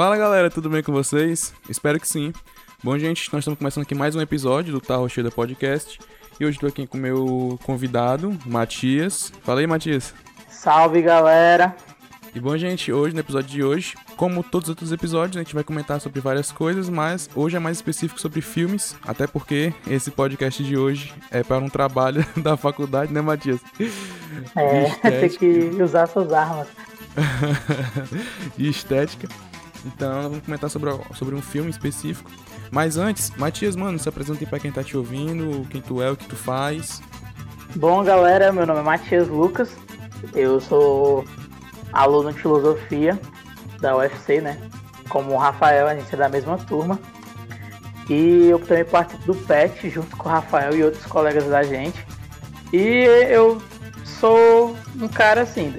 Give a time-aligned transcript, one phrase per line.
[0.00, 1.52] Fala galera, tudo bem com vocês?
[1.68, 2.32] Espero que sim.
[2.82, 6.00] Bom, gente, nós estamos começando aqui mais um episódio do Tarro Cheio da Podcast.
[6.40, 9.30] E hoje estou aqui com o meu convidado, Matias.
[9.42, 10.14] Fala aí, Matias.
[10.48, 11.76] Salve galera!
[12.34, 15.54] E bom, gente, hoje, no episódio de hoje, como todos os outros episódios, a gente
[15.54, 20.10] vai comentar sobre várias coisas, mas hoje é mais específico sobre filmes, até porque esse
[20.10, 23.60] podcast de hoje é para um trabalho da faculdade, né, Matias?
[24.56, 24.88] É,
[25.20, 26.68] tem que usar suas armas.
[28.56, 29.28] de estética.
[29.84, 32.30] Então, vamos comentar sobre, sobre um filme específico.
[32.70, 36.10] Mas antes, Matias, mano, se apresenta aí pra quem tá te ouvindo, quem tu é,
[36.10, 37.02] o que tu faz.
[37.74, 39.70] Bom, galera, meu nome é Matias Lucas.
[40.34, 41.24] Eu sou
[41.92, 43.18] aluno de filosofia
[43.80, 44.58] da UFC, né?
[45.08, 46.98] Como o Rafael, a gente é da mesma turma.
[48.08, 52.04] E eu também participo do PET junto com o Rafael e outros colegas da gente.
[52.72, 53.60] E eu
[54.04, 55.72] sou um cara assim,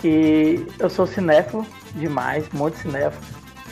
[0.00, 3.24] que eu sou cinéfilo demais, muito cinéfilo.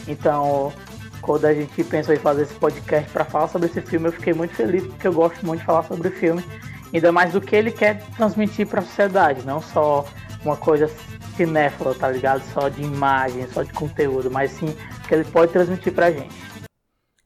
[0.06, 0.72] Então,
[1.20, 4.32] quando a gente pensou em fazer esse podcast para falar sobre esse filme, eu fiquei
[4.32, 6.44] muito feliz porque eu gosto muito de falar sobre o filme,
[6.92, 10.06] ainda mais do que ele quer transmitir para a sociedade, não só
[10.44, 10.90] uma coisa
[11.36, 12.42] cinéfila, tá ligado?
[12.52, 14.74] Só de imagem, só de conteúdo, mas sim
[15.06, 16.47] que ele pode transmitir pra gente.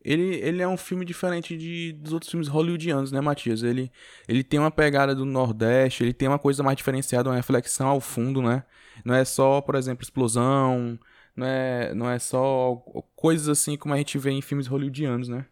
[0.05, 3.63] Ele, ele é um filme diferente de, dos outros filmes hollywoodianos, né, Matias?
[3.63, 3.91] Ele,
[4.29, 8.01] ele tem uma pegada do Nordeste, ele tem uma coisa mais diferenciada, uma reflexão ao
[8.01, 8.65] fundo, né?
[9.05, 10.99] Não é só, por exemplo, explosão,
[11.37, 12.77] não é, não é só
[13.15, 15.47] coisas assim como a gente vê em filmes hollywoodianos, né?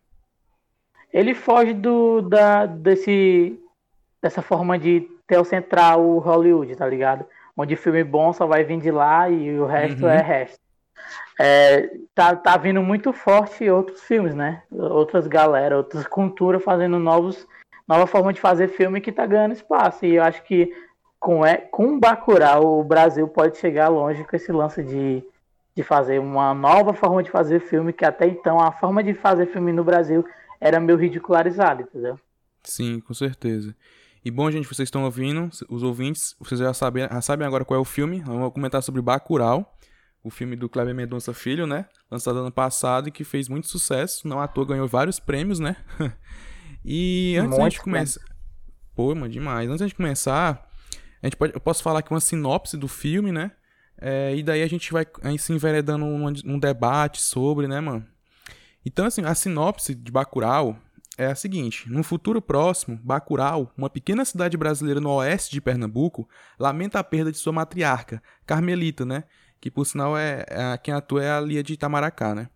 [1.13, 3.59] Ele foge do, da, desse,
[4.23, 7.25] dessa forma de teocentrar o Hollywood, tá ligado?
[7.61, 10.11] onde filme bom só vai vir de lá e o resto uhum.
[10.11, 10.59] é resto.
[11.39, 14.63] É, tá, tá vindo muito forte outros filmes, né?
[14.71, 17.47] Outras galera, outras culturas fazendo novos,
[17.89, 20.05] nova forma de fazer filme que tá ganhando espaço.
[20.05, 20.71] E eu acho que
[21.19, 25.23] com, é, com Bacurau o Brasil pode chegar longe com esse lance de,
[25.75, 29.47] de fazer uma nova forma de fazer filme, que até então a forma de fazer
[29.47, 30.25] filme no Brasil
[30.61, 32.19] era meio ridicularizada, entendeu?
[32.63, 33.75] Sim, com certeza.
[34.23, 37.79] E bom, gente, vocês estão ouvindo, os ouvintes, vocês já sabem, já sabem agora qual
[37.79, 38.21] é o filme.
[38.21, 39.75] Vamos comentar sobre Bacurau,
[40.23, 41.87] o filme do Kleber Mendonça Filho, né?
[42.11, 44.29] Lançado ano passado e que fez muito sucesso.
[44.29, 45.77] Não à toa ganhou vários prêmios, né?
[46.85, 48.21] e antes da gente começar.
[48.95, 49.69] Pô, mano, demais.
[49.69, 50.69] Antes gente começar,
[51.23, 53.53] a gente pode, eu posso falar aqui uma sinopse do filme, né?
[53.99, 58.07] É, e daí a gente vai aí se enveredando um, um debate sobre, né, mano?
[58.85, 60.79] Então, assim, a sinopse de Bacurau
[61.19, 66.29] é a seguinte: no futuro próximo, Bacurau, uma pequena cidade brasileira no oeste de Pernambuco,
[66.59, 69.25] lamenta a perda de sua matriarca, Carmelita, né?
[69.61, 72.49] Que por sinal é, é quem atua é a Lia de Itamaracá, né?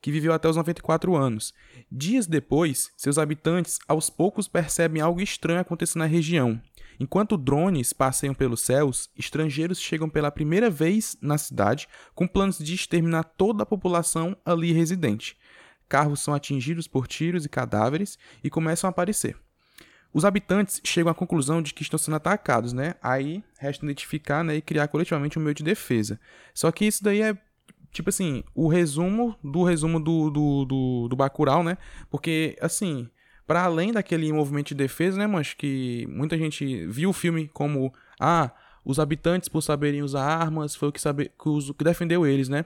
[0.00, 1.54] Que viveu até os 94 anos.
[1.90, 6.60] Dias depois, seus habitantes aos poucos percebem algo estranho acontecendo na região.
[6.98, 12.74] Enquanto drones passeiam pelos céus, estrangeiros chegam pela primeira vez na cidade com planos de
[12.74, 15.36] exterminar toda a população ali residente
[15.92, 19.36] carros são atingidos por tiros e cadáveres e começam a aparecer.
[20.12, 22.94] Os habitantes chegam à conclusão de que estão sendo atacados, né?
[23.02, 26.20] Aí resta identificar né, e criar coletivamente um meio de defesa.
[26.52, 27.36] Só que isso daí é,
[27.90, 31.78] tipo assim, o resumo do resumo do, do, do, do Bacurau, né?
[32.10, 33.08] Porque, assim,
[33.46, 37.92] para além daquele movimento de defesa, né, mas que muita gente viu o filme como,
[38.20, 38.50] ah,
[38.84, 42.64] os habitantes por saberem usar armas foi o que, sabe, que, que defendeu eles, né?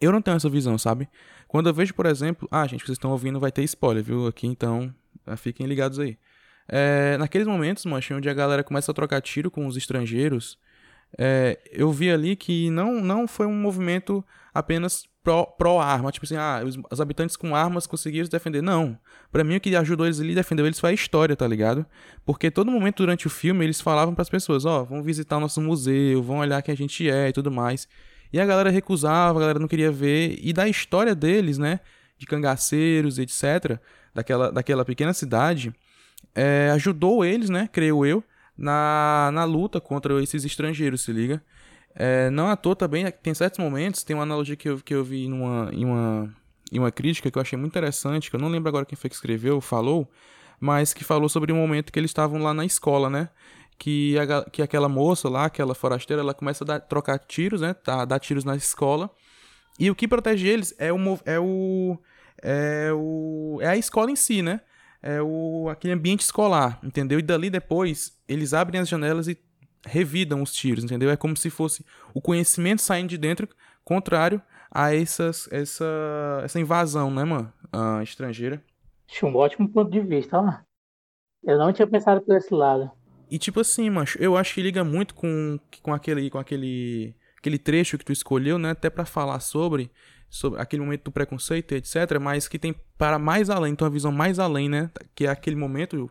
[0.00, 1.08] Eu não tenho essa visão, sabe?
[1.46, 4.26] Quando eu vejo, por exemplo, ah, gente, vocês estão ouvindo, vai ter spoiler, viu?
[4.26, 4.94] Aqui então,
[5.36, 6.16] fiquem ligados aí.
[6.68, 10.58] É, naqueles momentos, mancha, onde a galera começa a trocar tiro com os estrangeiros,
[11.16, 15.08] é, eu vi ali que não, não foi um movimento apenas
[15.56, 18.62] pró-arma, pro tipo assim, ah, os, os, habitantes com armas conseguiram se defender.
[18.62, 18.98] Não.
[19.30, 21.84] para mim, o que ajudou eles ali, defendeu eles foi a história, tá ligado?
[22.24, 25.36] Porque todo momento durante o filme eles falavam para as pessoas: ó, oh, vão visitar
[25.36, 27.88] o nosso museu, vão olhar quem a gente é e tudo mais.
[28.32, 30.38] E a galera recusava, a galera não queria ver.
[30.40, 31.80] E da história deles, né?
[32.18, 33.78] De cangaceiros, etc.,
[34.14, 35.72] daquela, daquela pequena cidade,
[36.34, 37.68] é, ajudou eles, né?
[37.72, 38.22] Creio eu,
[38.56, 41.42] na, na luta contra esses estrangeiros, se liga?
[41.94, 45.02] É, não à toa também, tem certos momentos, tem uma analogia que eu, que eu
[45.02, 46.34] vi numa, em, uma,
[46.72, 49.10] em uma crítica que eu achei muito interessante, que eu não lembro agora quem foi
[49.10, 50.08] que escreveu, falou,
[50.60, 53.30] mas que falou sobre um momento que eles estavam lá na escola, né?
[53.78, 57.72] que, a, que aquela moça lá, aquela forasteira, ela começa a dar, trocar tiros, né?
[57.72, 59.08] Tá, dar tiros na escola.
[59.78, 61.98] E o que protege eles é o, é o.
[62.42, 63.58] É o.
[63.62, 64.60] É a escola em si, né?
[65.00, 67.18] É o, aquele ambiente escolar, entendeu?
[67.18, 69.38] E dali depois eles abrem as janelas e
[69.86, 71.10] revidam os tiros, entendeu?
[71.10, 73.48] É como se fosse o conhecimento saindo de dentro,
[73.84, 77.52] contrário a essas, essa, essa invasão, né, mano?
[77.74, 78.62] Uh, estrangeira.
[79.10, 80.52] Acho um ótimo ponto de vista, ó.
[81.42, 82.90] Eu não tinha pensado por esse lado.
[83.30, 87.58] E tipo assim, macho, eu acho que liga muito com, com aquele com aquele aquele
[87.58, 89.90] trecho que tu escolheu, né, até para falar sobre
[90.30, 94.12] sobre aquele momento do preconceito, etc., mas que tem para mais além, então a visão
[94.12, 94.90] mais além, né?
[95.14, 96.10] Que é aquele momento,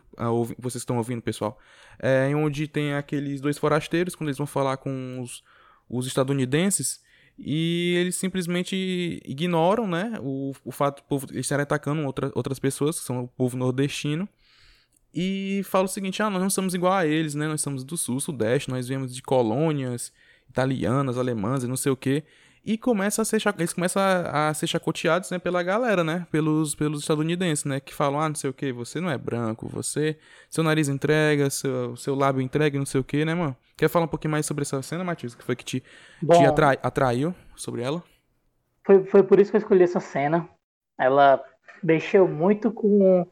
[0.58, 1.58] vocês estão ouvindo, pessoal,
[1.98, 5.42] é, onde tem aqueles dois forasteiros, quando eles vão falar com os,
[5.88, 7.00] os estadunidenses,
[7.38, 12.98] e eles simplesmente ignoram, né, o, o fato do povo estarem atacando outra, outras pessoas,
[12.98, 14.28] que são o povo nordestino,
[15.14, 17.46] e fala o seguinte: ah, nós não somos igual a eles, né?
[17.46, 20.12] Nós somos do sul, sudeste, nós viemos de colônias
[20.48, 22.22] italianas, alemãs e não sei o que.
[22.64, 26.26] E começa a ser, eles começam a, a, ser chacoteados né, pela galera, né?
[26.30, 27.80] Pelos, pelos estadunidenses, né?
[27.80, 30.18] Que falam, ah, não sei o que, você não é branco, você.
[30.50, 33.56] Seu nariz entrega, seu, seu lábio entrega, não sei o que, né, mano?
[33.76, 35.34] Quer falar um pouquinho mais sobre essa cena, Matheus?
[35.34, 35.82] Que foi que te,
[36.20, 38.02] Bom, te atrai, atraiu sobre ela?
[38.84, 40.48] Foi, foi por isso que eu escolhi essa cena.
[40.98, 41.42] Ela
[41.82, 43.26] mexeu muito com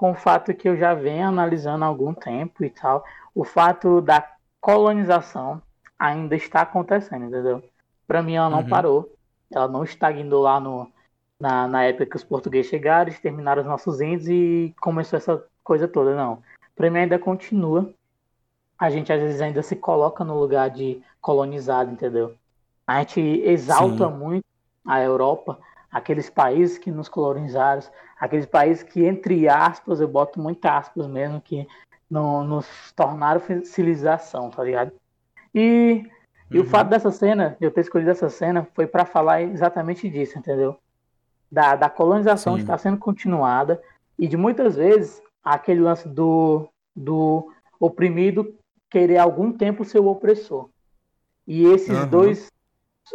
[0.00, 3.04] com o fato que eu já venho analisando há algum tempo e tal,
[3.34, 4.26] o fato da
[4.58, 5.60] colonização
[5.98, 7.62] ainda está acontecendo, entendeu?
[8.10, 8.68] Para mim ela não uhum.
[8.68, 9.16] parou,
[9.52, 10.90] ela não estagnou lá no,
[11.38, 15.86] na, na época que os portugueses chegaram, exterminaram os nossos índios e começou essa coisa
[15.86, 16.42] toda, não.
[16.74, 17.94] Para mim ainda continua,
[18.76, 22.34] a gente às vezes ainda se coloca no lugar de colonizado, entendeu?
[22.84, 24.16] A gente exalta Sim.
[24.16, 24.44] muito
[24.84, 27.80] a Europa, aqueles países que nos colonizaram,
[28.18, 31.64] aqueles países que, entre aspas, eu boto muitas aspas mesmo, que
[32.10, 32.66] não, nos
[32.96, 34.90] tornaram civilização, tá ligado?
[35.54, 36.10] E,
[36.50, 36.56] uhum.
[36.56, 36.68] e o uhum.
[36.68, 40.76] fato dessa cena, de eu ter escolhido essa cena, foi para falar exatamente disso, entendeu?
[41.50, 42.60] Da, da colonização Sim.
[42.60, 43.80] estar sendo continuada
[44.18, 48.54] e de muitas vezes aquele lance do, do oprimido
[48.88, 50.68] querer algum tempo ser o opressor.
[51.46, 52.08] E esses uhum.
[52.08, 52.52] dois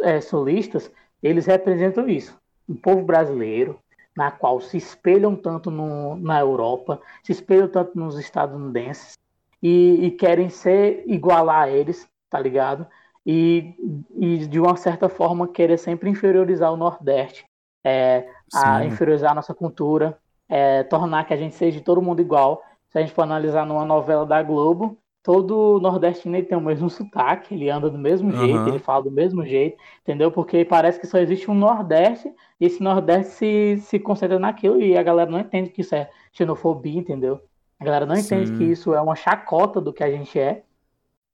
[0.00, 0.90] é, solistas,
[1.22, 2.36] eles representam isso
[2.68, 3.78] um povo brasileiro,
[4.16, 9.14] na qual se espelham tanto no, na Europa, se espelham tanto nos estadunidenses
[9.62, 12.86] e, e, querem ser igualar a eles, tá ligado?
[13.26, 13.74] E,
[14.14, 17.44] e de uma certa forma querer sempre inferiorizar o Nordeste,
[17.84, 20.16] é, a inferiorizar a nossa cultura,
[20.48, 22.62] é, tornar que a gente seja de todo mundo igual.
[22.88, 24.96] Se a gente for analisar numa novela da Globo,
[25.26, 28.46] todo nordestino tem o mesmo sotaque, ele anda do mesmo uhum.
[28.46, 30.30] jeito, ele fala do mesmo jeito, entendeu?
[30.30, 34.96] Porque parece que só existe um Nordeste e esse Nordeste se, se concentra naquilo e
[34.96, 37.40] a galera não entende que isso é xenofobia, entendeu?
[37.80, 38.22] A galera não Sim.
[38.22, 40.62] entende que isso é uma chacota do que a gente é,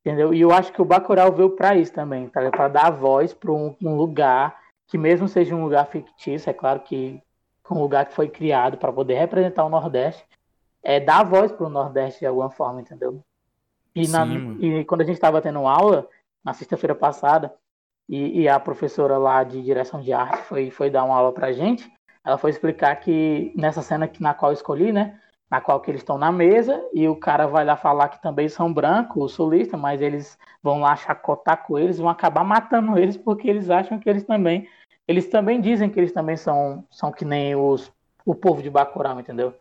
[0.05, 0.35] entendeu?
[0.35, 2.51] E eu acho que o Bacurau veio para isso também, tá?
[2.51, 6.81] para dar voz para um, um, lugar que mesmo seja um lugar fictício, é claro
[6.81, 7.23] que
[7.71, 10.23] um lugar que foi criado para poder representar o Nordeste,
[10.83, 13.23] é dar voz para o Nordeste de alguma forma, entendeu?
[13.95, 14.27] E, na,
[14.61, 16.07] e quando a gente estava tendo aula,
[16.45, 17.55] na sexta-feira passada,
[18.09, 21.53] e, e, a professora lá de direção de arte foi, foi dar uma aula pra
[21.53, 21.91] gente,
[22.25, 25.19] ela foi explicar que nessa cena que, na qual eu escolhi, né?
[25.53, 28.49] Na qual que eles estão na mesa e o cara vai lá falar que também
[28.49, 33.19] são brancos, os solistas, mas eles vão lá chacotar com eles, vão acabar matando eles
[33.19, 34.67] porque eles acham que eles também.
[35.07, 37.93] Eles também dizem que eles também são, são que nem os,
[38.25, 39.53] o povo de Bacurau, entendeu?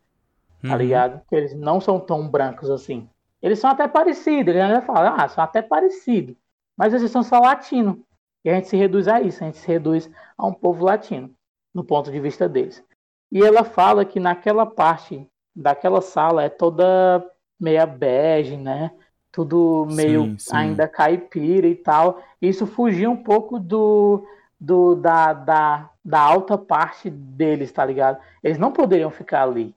[0.62, 0.78] Tá uhum.
[0.78, 1.22] ligado?
[1.28, 3.10] Que eles não são tão brancos assim.
[3.42, 6.38] Eles são até parecidos, ele ainda fala, ah, são até parecidos,
[6.78, 7.98] mas eles são só latinos.
[8.46, 11.30] E a gente se reduz a isso, a gente se reduz a um povo latino,
[11.74, 12.82] no ponto de vista deles.
[13.30, 17.26] E ela fala que naquela parte daquela sala é toda
[17.60, 18.92] meia bege, né?
[19.32, 20.56] Tudo meio sim, sim.
[20.56, 22.22] ainda caipira e tal.
[22.42, 24.26] Isso fugia um pouco do,
[24.60, 28.20] do da, da, da alta parte deles, tá ligado?
[28.44, 29.74] Eles não poderiam ficar ali.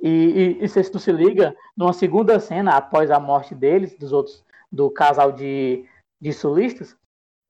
[0.00, 4.12] E, e, e se tu se liga, numa segunda cena, após a morte deles, dos
[4.12, 5.84] outros, do casal de,
[6.20, 6.96] de sulistas,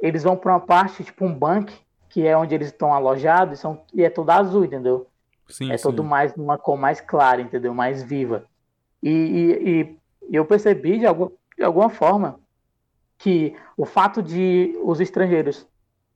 [0.00, 1.72] eles vão para uma parte, tipo um banco,
[2.08, 5.07] que é onde eles estão alojados, e, são, e é todo azul, entendeu?
[5.48, 5.82] Sim, é sim.
[5.82, 7.72] todo mais numa cor mais clara, entendeu?
[7.74, 8.44] Mais viva.
[9.02, 9.98] E, e,
[10.30, 12.40] e eu percebi de, algum, de alguma forma
[13.16, 15.66] que o fato de os estrangeiros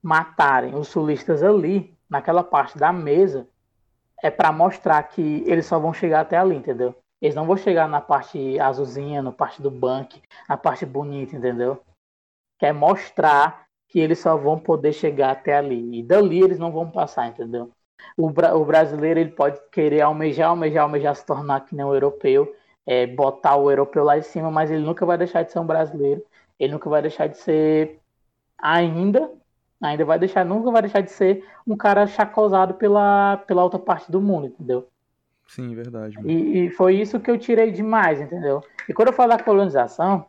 [0.03, 3.49] matarem os sulistas ali, naquela parte da mesa,
[4.23, 6.95] é para mostrar que eles só vão chegar até ali, entendeu?
[7.21, 11.81] Eles não vão chegar na parte azulzinha, na parte do banco, na parte bonita, entendeu?
[12.59, 15.99] Quer mostrar que eles só vão poder chegar até ali.
[15.99, 17.71] E dali eles não vão passar, entendeu?
[18.17, 21.95] O, bra o brasileiro ele pode querer almejar, almejar, almejar se tornar que nem o
[21.95, 22.55] europeu,
[22.87, 25.67] é, botar o europeu lá em cima, mas ele nunca vai deixar de ser um
[25.67, 26.23] brasileiro.
[26.59, 28.01] Ele nunca vai deixar de ser
[28.59, 29.31] ainda
[29.83, 34.11] ainda vai deixar, nunca vai deixar de ser um cara chacosado pela, pela outra parte
[34.11, 34.89] do mundo, entendeu?
[35.49, 36.17] Sim, verdade.
[36.25, 38.63] E, e, foi isso que eu tirei demais, entendeu?
[38.89, 40.27] E quando eu falo da colonização,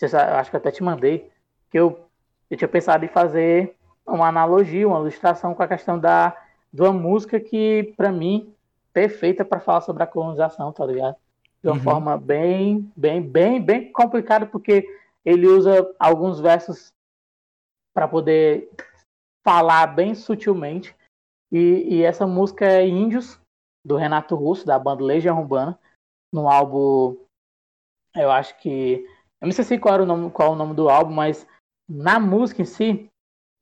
[0.00, 1.30] eu acho que eu até te mandei,
[1.70, 2.06] que eu,
[2.48, 3.76] eu tinha pensado em fazer
[4.06, 6.34] uma analogia, uma ilustração com a questão da,
[6.72, 8.54] de uma música que, para mim,
[8.92, 11.16] perfeita para falar sobre a colonização, tá ligado?
[11.62, 11.82] De uma uhum.
[11.82, 14.86] forma bem, bem, bem, bem complicada, porque
[15.24, 16.92] ele usa alguns versos
[17.94, 18.70] para poder
[19.44, 20.96] falar bem sutilmente
[21.50, 23.38] E, e essa música é Índios,
[23.84, 25.78] do Renato Russo, da banda Legião Urbana,
[26.32, 27.16] no álbum.
[28.14, 29.04] Eu acho que.
[29.40, 31.46] Eu não sei se qual, era o nome, qual é o nome do álbum, mas
[31.88, 33.10] na música em si,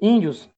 [0.01, 0.49] Índios,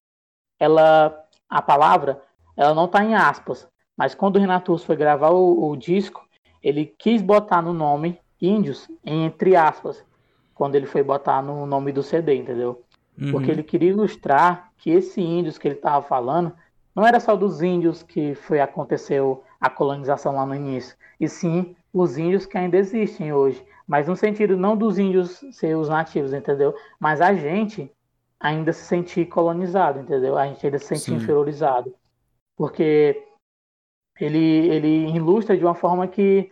[0.60, 1.18] ela.
[1.48, 2.24] A palavra,
[2.56, 3.68] ela não está em aspas.
[3.96, 6.26] Mas quando o Renato Russo foi gravar o, o disco,
[6.62, 10.04] ele quis botar no nome Índios, entre aspas,
[10.52, 12.82] quando ele foi botar no nome do CD, entendeu?
[13.16, 13.30] Uhum.
[13.30, 16.52] Porque ele queria ilustrar que esse índios que ele estava falando
[16.94, 21.76] não era só dos índios que foi aconteceu a colonização lá no início, e sim
[21.92, 26.32] os índios que ainda existem hoje, mas no sentido não dos índios ser os nativos,
[26.32, 26.74] entendeu?
[26.98, 27.92] Mas a gente
[28.40, 30.36] ainda se sentir colonizado, entendeu?
[30.36, 31.94] A gente ainda se sentir inferiorizado,
[32.56, 33.24] porque
[34.20, 36.50] ele ele ilustra de uma forma que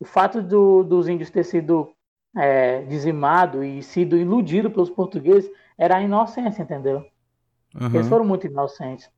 [0.00, 1.94] o fato do, dos índios ter sido
[2.36, 7.04] é, dizimado e sido iludido pelos portugueses era a inocência, entendeu?
[7.74, 7.86] Uhum.
[7.94, 9.10] Eles foram muito inocentes.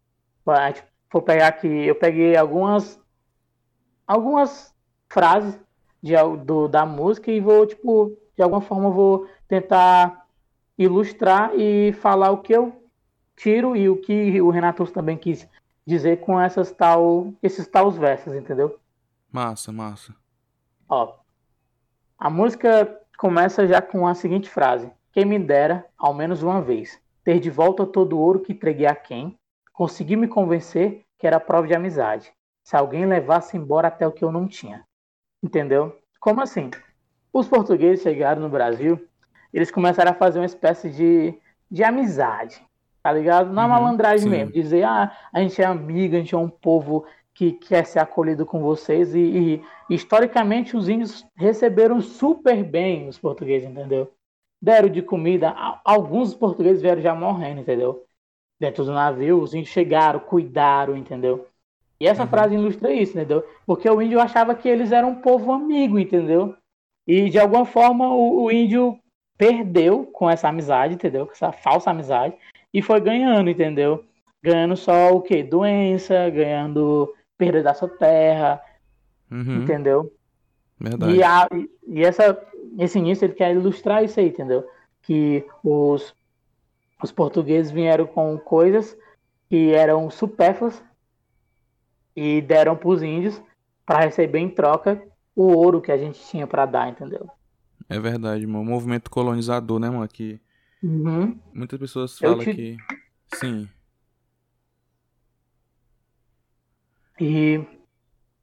[1.09, 3.01] For pegar aqui, eu peguei algumas
[4.07, 4.75] algumas
[5.09, 5.59] frases
[6.03, 10.27] de, do, da música e vou, tipo, de alguma forma vou tentar
[10.79, 12.73] ilustrar e falar o que eu
[13.35, 15.49] tiro e o que o Renato também quis
[15.87, 18.79] dizer com essas tal, esses taus versos, entendeu?
[19.31, 20.15] Massa, massa.
[20.89, 21.15] Ó,
[22.19, 27.01] a música começa já com a seguinte frase: Quem me dera, ao menos uma vez,
[27.23, 29.39] ter de volta todo o ouro que entreguei a quem
[29.73, 32.33] conseguiu me convencer que era prova de amizade.
[32.65, 34.85] Se alguém levasse embora até o que eu não tinha.
[35.43, 35.97] Entendeu?
[36.19, 36.71] Como assim?
[37.33, 39.07] Os portugueses chegaram no Brasil,
[39.53, 41.39] eles começaram a fazer uma espécie de,
[41.71, 42.65] de amizade,
[43.07, 43.53] tá ligado?
[43.53, 44.29] Na uhum, malandragem sim.
[44.29, 48.01] mesmo, dizer, ah, a gente é amigo, a gente é um povo que quer ser
[48.01, 49.63] acolhido com vocês e, e,
[49.95, 54.11] historicamente os índios receberam super bem os portugueses, entendeu?
[54.61, 58.05] Deram de comida, alguns portugueses vieram já morrendo, entendeu?
[58.59, 61.47] Dentro do navio, os índios chegaram, cuidaram, entendeu?
[62.01, 62.29] E essa uhum.
[62.29, 63.47] frase ilustra isso, entendeu?
[63.65, 66.57] Porque o índio achava que eles eram um povo amigo, entendeu?
[67.07, 68.99] E de alguma forma o, o índio
[69.39, 71.25] perdeu com essa amizade, entendeu?
[71.25, 72.35] Com essa falsa amizade
[72.77, 74.05] e foi ganhando, entendeu?
[74.43, 75.43] Ganhando só o quê?
[75.43, 78.61] Doença, ganhando perda da sua terra,
[79.31, 79.63] uhum.
[79.63, 80.13] entendeu?
[80.79, 81.15] Verdade.
[81.15, 81.49] E, a,
[81.89, 82.39] e essa,
[82.79, 84.69] esse início ele quer ilustrar isso aí, entendeu?
[85.01, 86.15] Que os,
[87.03, 88.95] os portugueses vieram com coisas
[89.49, 90.83] que eram supérfluas
[92.15, 93.41] e deram para os índios
[93.87, 95.03] para receber em troca
[95.35, 97.27] o ouro que a gente tinha para dar, entendeu?
[97.89, 98.61] É verdade, mano.
[98.61, 100.07] O movimento colonizador, né, mano?
[100.07, 100.39] Que
[100.83, 101.39] uhum.
[101.53, 102.55] muitas pessoas falam te...
[102.55, 102.77] que.
[103.35, 103.69] Sim.
[107.19, 107.65] E,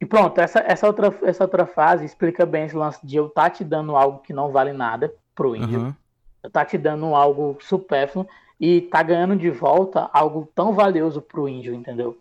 [0.02, 3.44] e pronto, essa, essa, outra, essa outra fase explica bem esse lance de eu estar
[3.44, 5.80] tá te dando algo que não vale nada pro índio.
[5.80, 5.96] Uhum.
[6.42, 8.28] Eu tá te dando algo supérfluo
[8.60, 12.18] e tá ganhando de volta algo tão valioso pro índio, entendeu?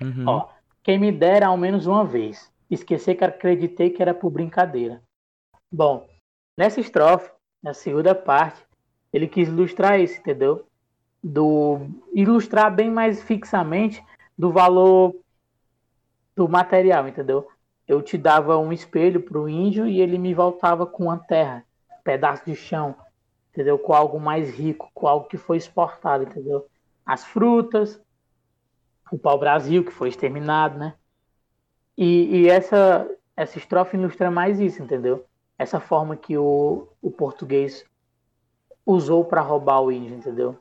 [0.00, 0.24] Uhum.
[0.26, 0.48] Ó,
[0.82, 2.50] quem me dera ao menos uma vez.
[2.70, 5.02] Esquecer que acreditei que era por brincadeira.
[5.70, 6.08] Bom,
[6.58, 7.30] nessa estrofe,
[7.62, 8.64] na segunda parte,
[9.12, 10.66] ele quis ilustrar isso, entendeu?
[11.22, 11.80] Do
[12.12, 14.02] ilustrar bem mais fixamente
[14.36, 15.14] do valor
[16.34, 17.46] do material, entendeu?
[17.86, 22.02] Eu te dava um espelho pro índio e ele me voltava com uma terra, um
[22.02, 22.96] pedaço de chão,
[23.52, 23.78] entendeu?
[23.78, 26.66] Com algo mais rico, com algo que foi exportado, entendeu?
[27.04, 28.00] As frutas,
[29.10, 30.94] o pau-brasil que foi exterminado, né?
[31.96, 35.26] E, e, essa, essa estrofe ilustra mais isso, entendeu?
[35.58, 37.84] Essa forma que o, o português
[38.84, 40.58] usou para roubar o índio, entendeu?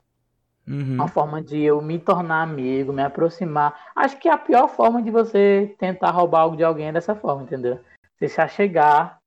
[0.68, 0.96] Uhum.
[0.96, 3.92] Uma forma de eu me tornar amigo, me aproximar.
[3.96, 7.44] Acho que a pior forma de você tentar roubar algo de alguém é dessa forma,
[7.44, 7.80] entendeu?
[8.18, 9.20] Você se achegar,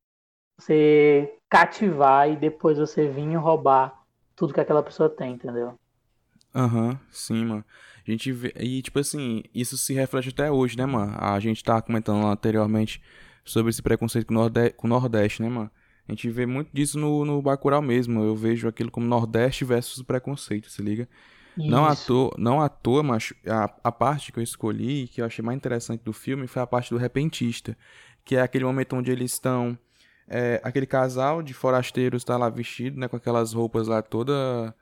[0.59, 4.03] você cativar e depois você vir roubar
[4.37, 5.75] tudo que aquela pessoa tem, entendeu?
[6.55, 7.65] Aham, uhum, sim, mano.
[8.07, 8.53] A gente vê.
[8.57, 11.17] E, tipo assim, isso se reflete até hoje, né, mano?
[11.19, 13.03] A gente tá comentando anteriormente
[13.45, 15.71] sobre esse preconceito com o Nordeste, com o Nordeste né, mano?
[16.09, 18.23] A gente vê muito disso no, no Bacurau mesmo.
[18.23, 21.09] Eu vejo aquilo como Nordeste versus preconceito, se liga?
[21.57, 21.69] Isso.
[21.69, 25.25] Não à toa, não à toa mas a, a parte que eu escolhi, que eu
[25.25, 27.77] achei mais interessante do filme, foi a parte do repentista.
[28.25, 29.79] Que é aquele momento onde eles estão.
[30.27, 33.09] É, aquele casal de forasteiros está lá vestido, né?
[33.09, 34.75] Com aquelas roupas lá toda.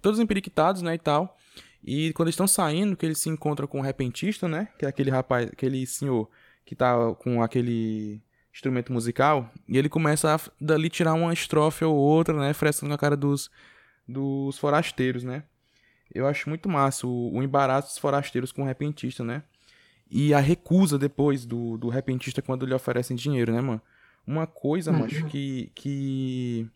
[0.00, 0.94] Todos empiriquitados, né?
[0.94, 1.36] E tal.
[1.84, 4.68] E quando eles estão saindo, que eles se encontram com o repentista, né?
[4.78, 6.30] Que é aquele rapaz, aquele senhor
[6.64, 8.22] que tá com aquele
[8.52, 12.98] instrumento musical, e ele começa a dali tirar uma estrofe ou outra, né, frescando na
[12.98, 13.50] cara dos,
[14.06, 15.44] dos forasteiros, né.
[16.14, 19.42] Eu acho muito massa o, o embaraço dos forasteiros com o repentista, né.
[20.10, 23.80] E a recusa depois do, do repentista quando lhe oferecem dinheiro, né, mano.
[24.26, 25.00] Uma coisa, uhum.
[25.00, 26.68] macho, que, que,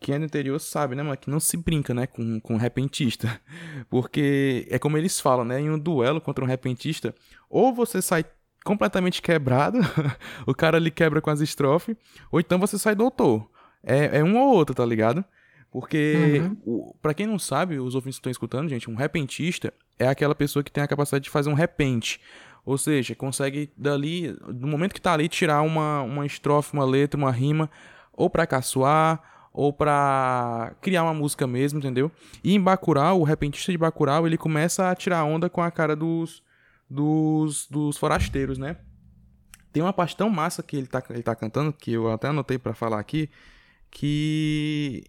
[0.00, 2.56] quem é do interior sabe, né, mano, que não se brinca, né, com, com um
[2.56, 3.38] repentista.
[3.90, 7.14] Porque é como eles falam, né, em um duelo contra um repentista,
[7.50, 8.24] ou você sai
[8.68, 9.78] completamente quebrado,
[10.46, 11.96] o cara lhe quebra com as estrofes,
[12.30, 13.48] ou então você sai doutor.
[13.82, 15.24] É, é um ou outro, tá ligado?
[15.70, 16.92] Porque, uhum.
[17.00, 20.62] para quem não sabe, os ouvintes que estão escutando, gente, um repentista é aquela pessoa
[20.62, 22.20] que tem a capacidade de fazer um repente.
[22.64, 27.18] Ou seja, consegue dali, no momento que tá ali, tirar uma, uma estrofe, uma letra,
[27.18, 27.70] uma rima,
[28.12, 32.12] ou pra caçoar, ou pra criar uma música mesmo, entendeu?
[32.44, 35.96] E em Bacurau, o repentista de Bacurau, ele começa a tirar onda com a cara
[35.96, 36.42] dos,
[36.88, 38.76] dos, dos forasteiros, né?
[39.72, 42.58] Tem uma parte tão massa que ele tá, ele tá cantando, que eu até anotei
[42.58, 43.30] para falar aqui,
[43.90, 45.04] que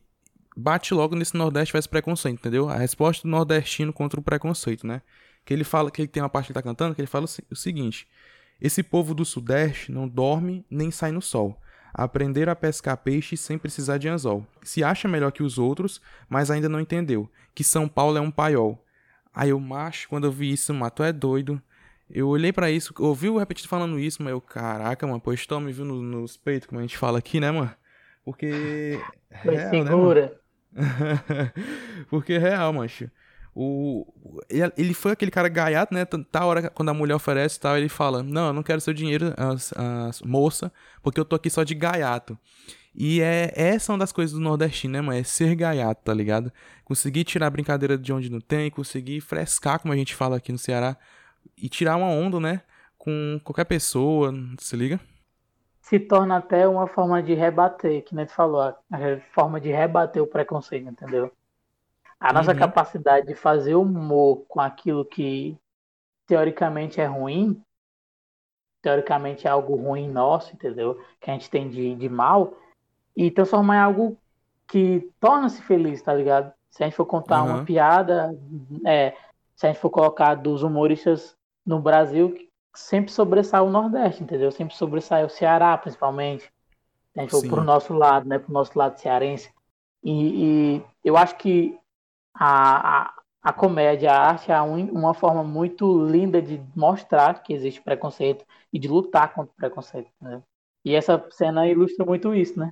[0.55, 2.69] bate logo nesse Nordeste faz preconceito, entendeu?
[2.69, 5.01] A resposta do nordestino contra o preconceito, né?
[5.45, 7.25] Que ele fala, que ele tem uma parte que ele tá cantando, que ele fala
[7.25, 8.07] o seguinte:
[8.59, 11.59] Esse povo do Sudeste não dorme nem sai no sol.
[11.91, 14.45] Aprender a pescar peixe sem precisar de anzol.
[14.61, 18.29] Se acha melhor que os outros, mas ainda não entendeu que São Paulo é um
[18.29, 18.85] paiol.
[19.33, 21.61] Aí eu, macho, quando eu vi isso, mato é doido.
[22.09, 25.71] Eu olhei para isso, ouvi o repetido falando isso, mas eu, caraca, mano, pois me
[25.71, 27.71] viu no, nos peitos, como a gente fala aqui, né, mano?
[28.25, 28.99] Porque.
[29.43, 30.39] Foi real, segura.
[30.71, 31.51] Né,
[32.09, 33.09] Porque é real, mancho.
[33.55, 34.05] O,
[34.77, 36.05] ele foi aquele cara gaiato, né?
[36.05, 39.33] Tá hora quando a mulher oferece tal, ele fala: Não, eu não quero seu dinheiro,
[39.35, 42.37] as, as, moça, porque eu tô aqui só de gaiato.
[42.95, 45.19] E é essa é uma das coisas do nordestino, né, mano?
[45.19, 46.51] É ser gaiato, tá ligado?
[46.83, 50.51] Conseguir tirar a brincadeira de onde não tem, conseguir frescar, como a gente fala aqui
[50.51, 50.97] no Ceará,
[51.57, 52.61] e tirar uma onda, né?
[52.97, 54.99] Com qualquer pessoa, se liga?
[55.81, 58.75] Se torna até uma forma de rebater, que nem tu falou, a
[59.31, 61.31] forma de rebater o preconceito, entendeu?
[62.19, 62.59] A nossa uhum.
[62.59, 65.57] capacidade de fazer humor com aquilo que
[66.27, 67.61] teoricamente é ruim,
[68.81, 71.01] teoricamente é algo ruim nosso, entendeu?
[71.19, 72.53] Que a gente tem de, de mal,
[73.15, 74.17] e transformar em algo
[74.67, 76.53] que torna-se feliz, tá ligado?
[76.69, 77.49] Se a gente for contar uhum.
[77.49, 78.37] uma piada,
[78.85, 79.15] é,
[79.59, 82.33] se a gente for colocar dos humoristas no Brasil,
[82.73, 84.53] sempre sobressai o Nordeste, entendeu?
[84.53, 86.45] Sempre sobressai o Ceará, principalmente.
[87.11, 88.39] Se a gente for pro nosso lado, né?
[88.39, 89.51] Pro nosso lado cearense.
[90.01, 91.77] E, e eu acho que
[92.33, 97.81] a, a, a comédia, a arte é uma forma muito linda de mostrar que existe
[97.81, 100.41] preconceito e de lutar contra o preconceito, né?
[100.85, 102.71] E essa cena ilustra muito isso, né?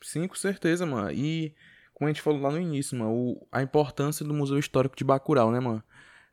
[0.00, 1.10] Sim, com certeza, mano.
[1.12, 1.54] E
[1.92, 5.04] como a gente falou lá no início, mano, o, a importância do Museu Histórico de
[5.04, 5.84] Bacurau, né, mano?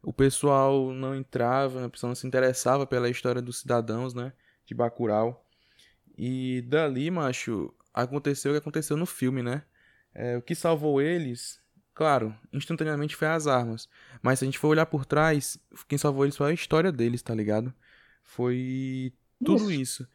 [0.03, 4.33] O pessoal não entrava, o pessoal não se interessava pela história dos cidadãos, né,
[4.65, 5.45] de Bacurau.
[6.17, 9.63] E dali, macho, aconteceu o que aconteceu no filme, né?
[10.13, 11.61] É, o que salvou eles,
[11.93, 13.87] claro, instantaneamente foi as armas.
[14.21, 17.21] Mas se a gente for olhar por trás, quem salvou eles foi a história deles,
[17.21, 17.73] tá ligado?
[18.23, 20.03] Foi tudo isso.
[20.03, 20.07] isso.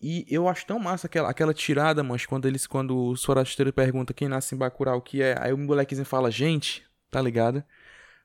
[0.00, 4.12] E eu acho tão massa aquela, aquela tirada, mas quando eles, quando os forasteiros perguntam
[4.12, 7.62] quem nasce em Bacurau, o que é, aí o molequezinho fala, gente, tá ligado?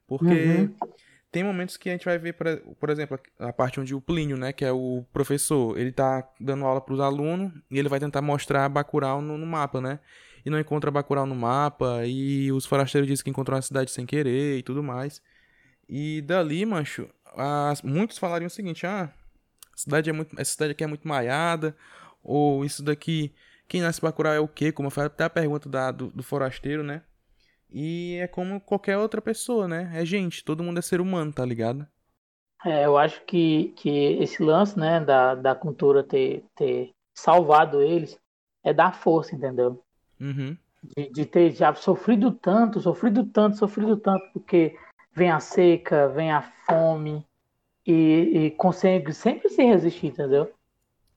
[0.08, 0.76] Porque uhum.
[1.38, 2.48] Tem momentos que a gente vai ver, por,
[2.80, 6.66] por exemplo, a parte onde o Plínio, né, que é o professor, ele tá dando
[6.66, 10.00] aula pros alunos e ele vai tentar mostrar Bacurau no, no mapa, né?
[10.44, 14.04] E não encontra Bacurau no mapa, e os forasteiros dizem que encontrou uma cidade sem
[14.04, 15.22] querer e tudo mais.
[15.88, 19.14] E dali, mancho, as, muitos falariam o seguinte, ah,
[19.76, 21.78] cidade é muito, essa cidade aqui é muito maiada,
[22.24, 23.32] ou isso daqui,
[23.68, 24.72] quem nasce pra curar é o quê?
[24.72, 27.04] Como foi até a pergunta da, do, do forasteiro, né?
[27.70, 29.92] E é como qualquer outra pessoa, né?
[29.94, 31.86] É gente, todo mundo é ser humano, tá ligado?
[32.66, 33.90] É, eu acho que, que
[34.22, 38.18] esse lance, né, da, da cultura ter, ter salvado eles
[38.64, 39.84] é dar força, entendeu?
[40.20, 40.58] Uhum.
[40.96, 44.76] De, de, ter já sofrido tanto, sofrido tanto, sofrido tanto, porque
[45.14, 47.26] vem a seca, vem a fome,
[47.88, 47.94] e,
[48.48, 50.52] e consegue sempre se resistir, entendeu?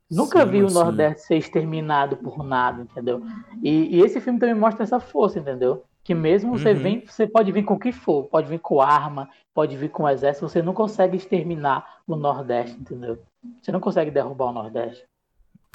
[0.08, 3.22] Nunca sim, vi o Nordeste ser exterminado por nada, entendeu?
[3.62, 5.84] E, e, esse filme também mostra essa força, entendeu?
[6.02, 6.78] Que mesmo você uhum.
[6.78, 10.08] vem, você pode vir com o que for, pode vir com arma, pode vir com
[10.08, 13.18] exército, você não consegue exterminar o Nordeste, entendeu?
[13.60, 15.04] Você não consegue derrubar o Nordeste.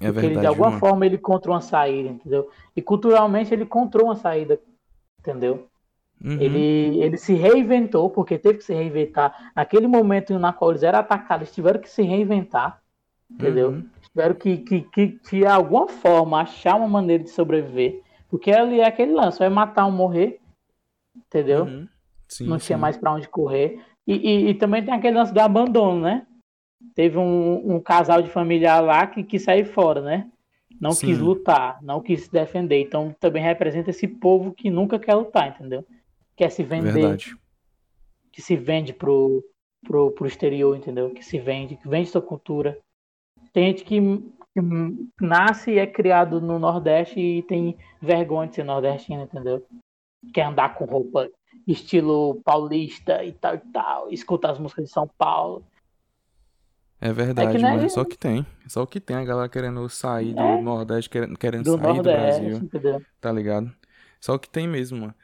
[0.01, 0.79] É porque verdade, ele, de alguma mano.
[0.79, 2.49] forma ele encontrou uma saída, entendeu?
[2.75, 4.59] E culturalmente ele encontrou uma saída,
[5.19, 5.67] entendeu?
[6.23, 6.39] Uhum.
[6.39, 9.51] Ele, ele se reinventou, porque teve que se reinventar.
[9.55, 12.81] Naquele momento na qual eles eram atacados, eles tiveram que se reinventar,
[13.29, 13.69] entendeu?
[13.69, 13.89] Uhum.
[14.01, 18.01] Tiveram que, que, que, de alguma forma, achar uma maneira de sobreviver.
[18.37, 20.39] Porque ali é aquele lance, vai matar ou morrer,
[21.15, 21.65] entendeu?
[21.65, 21.87] Uhum.
[22.27, 22.67] Sim, Não sim.
[22.67, 23.79] tinha mais para onde correr.
[24.05, 26.27] E, e, e, também tem aquele lance do abandono, né?
[26.93, 30.29] Teve um, um casal de familiar lá que quis sair fora, né?
[30.79, 31.07] Não sim.
[31.07, 32.81] quis lutar, não quis se defender.
[32.81, 35.85] Então também representa esse povo que nunca quer lutar, entendeu?
[36.35, 37.35] quer se vender, Verdade.
[38.31, 39.43] que se vende pro,
[39.83, 41.11] pro, pro exterior, entendeu?
[41.11, 42.77] Que se vende, que vende sua cultura.
[43.53, 43.99] Tem gente que
[45.19, 49.65] nasce e é criado no Nordeste e tem vergonha de ser nordestino, entendeu?
[50.33, 51.29] Quer andar com roupa
[51.67, 55.65] estilo paulista e tal e tal, escuta as músicas de São Paulo.
[57.01, 58.45] É verdade, é mas é só que tem.
[58.67, 60.61] Só o que tem a galera querendo sair do é.
[60.61, 62.57] Nordeste, querendo, querendo do sair Nordeste, do Brasil.
[62.57, 63.01] Entendeu?
[63.19, 63.71] Tá ligado?
[64.19, 65.15] Só o que tem mesmo, mano.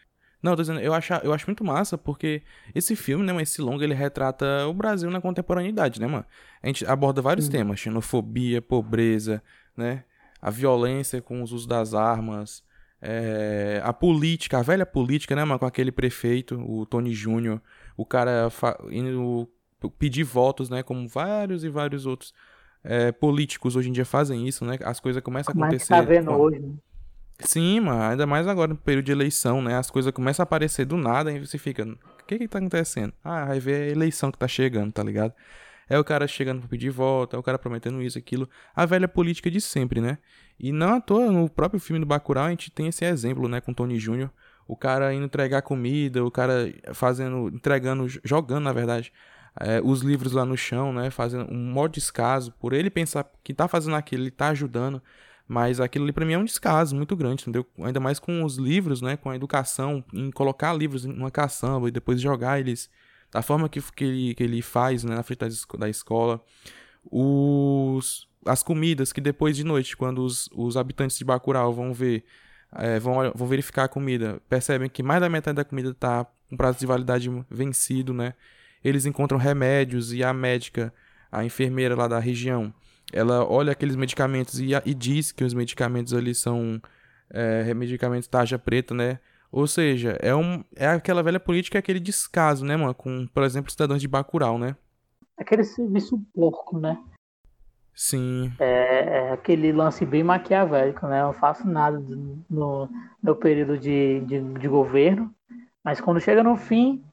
[0.41, 2.41] Não, tô dizendo, eu acho, eu acho muito massa, porque
[2.73, 6.25] esse filme, né, esse longo, ele retrata o Brasil na contemporaneidade, né, mano?
[6.63, 7.51] A gente aborda vários hum.
[7.51, 9.43] temas, xenofobia, pobreza,
[9.77, 10.03] né?
[10.41, 12.63] A violência com os usos das armas,
[12.99, 17.61] é, a política, a velha política, né, mano, com aquele prefeito, o Tony Júnior,
[17.95, 18.47] o cara
[18.89, 19.47] indo
[19.99, 22.33] pedir votos, né, como vários e vários outros
[22.83, 24.77] é, políticos hoje em dia fazem isso, né?
[24.83, 25.93] As coisas começam a acontecer.
[25.93, 26.73] Mas tá vendo hoje, né?
[27.43, 29.75] Sim, mano, ainda mais agora no período de eleição, né?
[29.77, 33.13] As coisas começam a aparecer do nada e você fica, o que que tá acontecendo?
[33.23, 35.33] Ah, vai ver a eleição que tá chegando, tá ligado?
[35.89, 38.49] É o cara chegando pra pedir voto, é o cara prometendo isso, aquilo.
[38.75, 40.19] A velha política de sempre, né?
[40.59, 43.59] E não à toa, no próprio filme do Bacurau, a gente tem esse exemplo, né,
[43.59, 44.29] com Tony Jr.,
[44.67, 49.11] o cara indo entregar comida, o cara fazendo, entregando, jogando, na verdade,
[49.59, 53.53] é, os livros lá no chão, né, fazendo um maior descaso, por ele pensar que
[53.53, 55.01] tá fazendo aquilo, ele tá ajudando,
[55.51, 57.67] mas aquilo ali pra mim é um descaso muito grande, entendeu?
[57.79, 59.17] Ainda mais com os livros, né?
[59.17, 62.89] Com a educação, em colocar livros numa caçamba e depois jogar eles
[63.29, 65.13] da forma que, que, ele, que ele faz, né?
[65.13, 65.41] Na frente
[65.77, 66.41] da escola.
[67.03, 72.23] Os, as comidas que depois de noite, quando os, os habitantes de Bacurau vão ver,
[72.71, 76.55] é, vão, vão verificar a comida, percebem que mais da metade da comida tá com
[76.55, 78.35] prazo de validade vencido, né?
[78.81, 80.93] Eles encontram remédios e a médica,
[81.29, 82.73] a enfermeira lá da região,
[83.11, 86.81] ela olha aqueles medicamentos e, e diz que os medicamentos ali são
[87.29, 89.19] é, medicamentos tarja preta, né?
[89.51, 92.93] Ou seja, é, um, é aquela velha política, aquele descaso, né, mano?
[92.93, 94.75] Com, por exemplo, cidadãos de Bacurau, né?
[95.37, 96.97] Aquele serviço porco, né?
[97.93, 98.51] Sim.
[98.59, 101.21] É, é, aquele lance bem maquiavélico, né?
[101.21, 102.01] Eu não faço nada
[102.49, 102.89] no
[103.21, 105.33] meu período de, de, de governo,
[105.83, 107.03] mas quando chega no fim,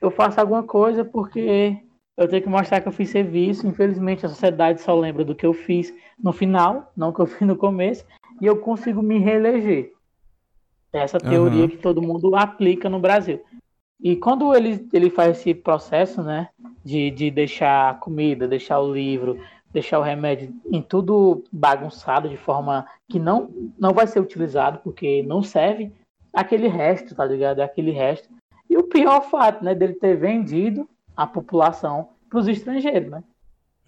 [0.00, 1.76] eu faço alguma coisa porque
[2.20, 3.66] eu tenho que mostrar que eu fiz serviço.
[3.66, 7.48] Infelizmente, a sociedade só lembra do que eu fiz no final, não que eu fiz
[7.48, 8.04] no começo,
[8.40, 9.92] e eu consigo me reeleger.
[10.92, 11.68] Essa teoria uhum.
[11.68, 13.40] que todo mundo aplica no Brasil.
[14.02, 16.48] E quando ele, ele faz esse processo, né,
[16.84, 19.38] de, de deixar a comida, deixar o livro,
[19.72, 25.22] deixar o remédio em tudo bagunçado de forma que não, não vai ser utilizado, porque
[25.22, 25.92] não serve,
[26.34, 27.60] aquele resto, tá ligado?
[27.60, 28.28] É aquele resto.
[28.68, 30.88] E o pior fato, né, dele ter vendido
[31.22, 33.22] a população para os estrangeiros, né?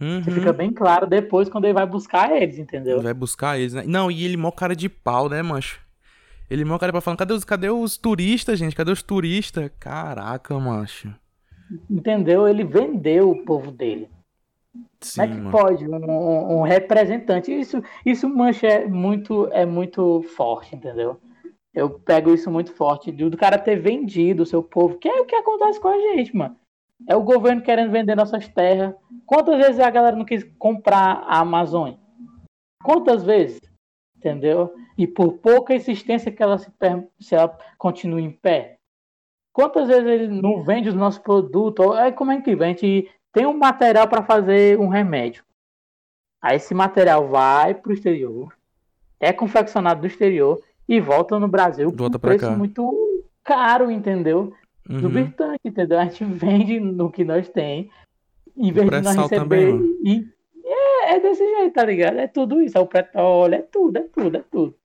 [0.00, 0.22] Uhum.
[0.22, 2.96] fica bem claro depois quando ele vai buscar eles, entendeu?
[2.96, 3.84] Ele vai buscar eles, né?
[3.86, 5.80] Não, e ele mó cara de pau, né, mancho?
[6.50, 8.74] Ele mó cara pra falar, cadê os, cadê os turistas, gente?
[8.74, 9.70] Cadê os turistas?
[9.78, 11.14] Caraca, mancho.
[11.88, 12.48] Entendeu?
[12.48, 14.10] Ele vendeu o povo dele.
[15.00, 15.50] Sim, Como é que mano.
[15.50, 17.52] pode um, um, representante?
[17.52, 21.18] Isso, isso mancha é muito, é muito forte, entendeu?
[21.72, 25.24] Eu pego isso muito forte do cara ter vendido o seu povo, que é o
[25.24, 26.56] que acontece com a gente, mano.
[27.08, 28.94] É o governo querendo vender nossas terras.
[29.26, 31.98] Quantas vezes a galera não quis comprar a Amazônia?
[32.82, 33.60] Quantas vezes?
[34.16, 34.72] Entendeu?
[34.96, 36.70] E por pouca insistência que ela se,
[37.20, 38.76] se ela continua em pé.
[39.52, 41.98] Quantas vezes ele não vende os nossos produtos?
[41.98, 45.44] É como é que a gente tem um material para fazer um remédio.
[46.40, 48.52] Aí esse material vai para o exterior,
[49.20, 52.56] é confeccionado do exterior e volta no Brasil com um preço cá.
[52.56, 54.52] muito caro, entendeu?
[54.88, 54.96] Uhum.
[54.96, 55.98] exorbitante, entendeu?
[55.98, 57.90] A gente vende no que nós tem,
[58.56, 59.38] em vez de nós receber.
[59.38, 60.28] Também, e
[60.64, 62.18] é, é, desse jeito, tá ligado?
[62.18, 64.76] É tudo isso, é o petróleo, é tudo, é tudo, é tudo.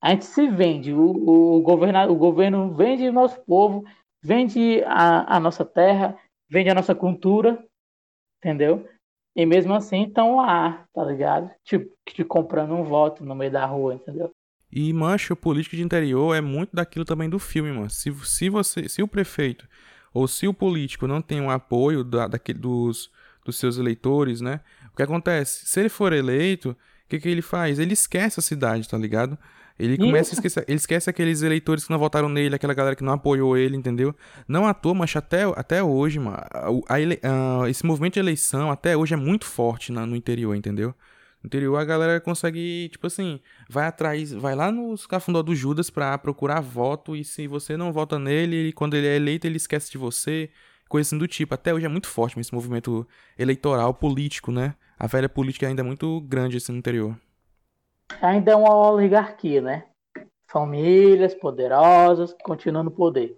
[0.00, 3.84] A gente se vende, o, o, governo, o governo vende o nosso povo,
[4.22, 6.16] vende a, a nossa terra,
[6.48, 7.64] vende a nossa cultura,
[8.38, 8.88] entendeu?
[9.36, 11.50] E mesmo assim estão lá, tá ligado?
[11.64, 14.32] Tipo, te comprando um voto no meio da rua, entendeu?
[14.70, 17.90] E, mancha, o político de interior é muito daquilo também do filme, mano.
[17.90, 19.66] Se, se, você, se o prefeito
[20.12, 23.10] ou se o político não tem um apoio da, daquele, dos,
[23.44, 24.60] dos seus eleitores, né?
[24.92, 25.66] O que acontece?
[25.66, 26.76] Se ele for eleito, o
[27.08, 27.78] que, que ele faz?
[27.78, 29.38] Ele esquece a cidade, tá ligado?
[29.78, 33.04] Ele começa a esquecer, ele esquece aqueles eleitores que não votaram nele, aquela galera que
[33.04, 34.14] não apoiou ele, entendeu?
[34.48, 38.20] Não à toa, mas até, até hoje, mano, a, a ele, a, esse movimento de
[38.20, 40.92] eleição até hoje é muito forte na, no interior, entendeu?
[41.44, 46.18] Interior a galera consegue, tipo assim, vai atrás, vai lá nos cafundó do Judas pra
[46.18, 49.98] procurar voto e se você não vota nele, quando ele é eleito ele esquece de
[49.98, 50.50] você,
[50.88, 51.54] coisa assim do tipo.
[51.54, 53.06] Até hoje é muito forte esse movimento
[53.38, 54.74] eleitoral, político, né?
[54.98, 57.16] A velha política ainda é muito grande assim no interior.
[58.20, 59.86] Ainda é uma oligarquia, né?
[60.50, 63.36] Famílias poderosas que continuam no poder.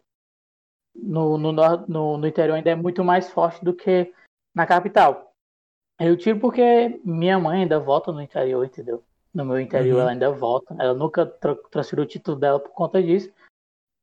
[0.94, 4.12] No, no, no, no interior ainda é muito mais forte do que
[4.54, 5.29] na capital.
[6.00, 9.04] Eu tiro porque minha mãe ainda volta no interior, entendeu?
[9.34, 10.00] No meu interior Uhum.
[10.00, 10.74] ela ainda volta.
[10.78, 13.30] Ela nunca tra transferiu o título dela por conta disso.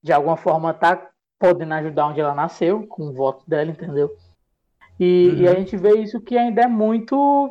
[0.03, 4.15] De alguma forma tá podendo ajudar onde ela nasceu, com o voto dela, entendeu?
[4.99, 5.57] E, e a Uhum.
[5.57, 7.49] gente vê isso que ainda é muito,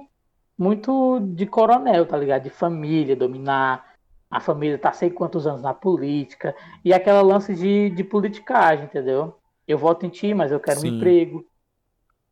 [0.57, 2.45] muito de coronel, tá ligado?
[2.45, 3.95] De família, dominar.
[4.31, 6.55] A família tá sei quantos anos na política.
[6.85, 9.37] E aquela lance de, de politicagem, entendeu?
[9.67, 10.93] Eu voto em ti, mas eu quero Sim.
[10.93, 11.45] um emprego.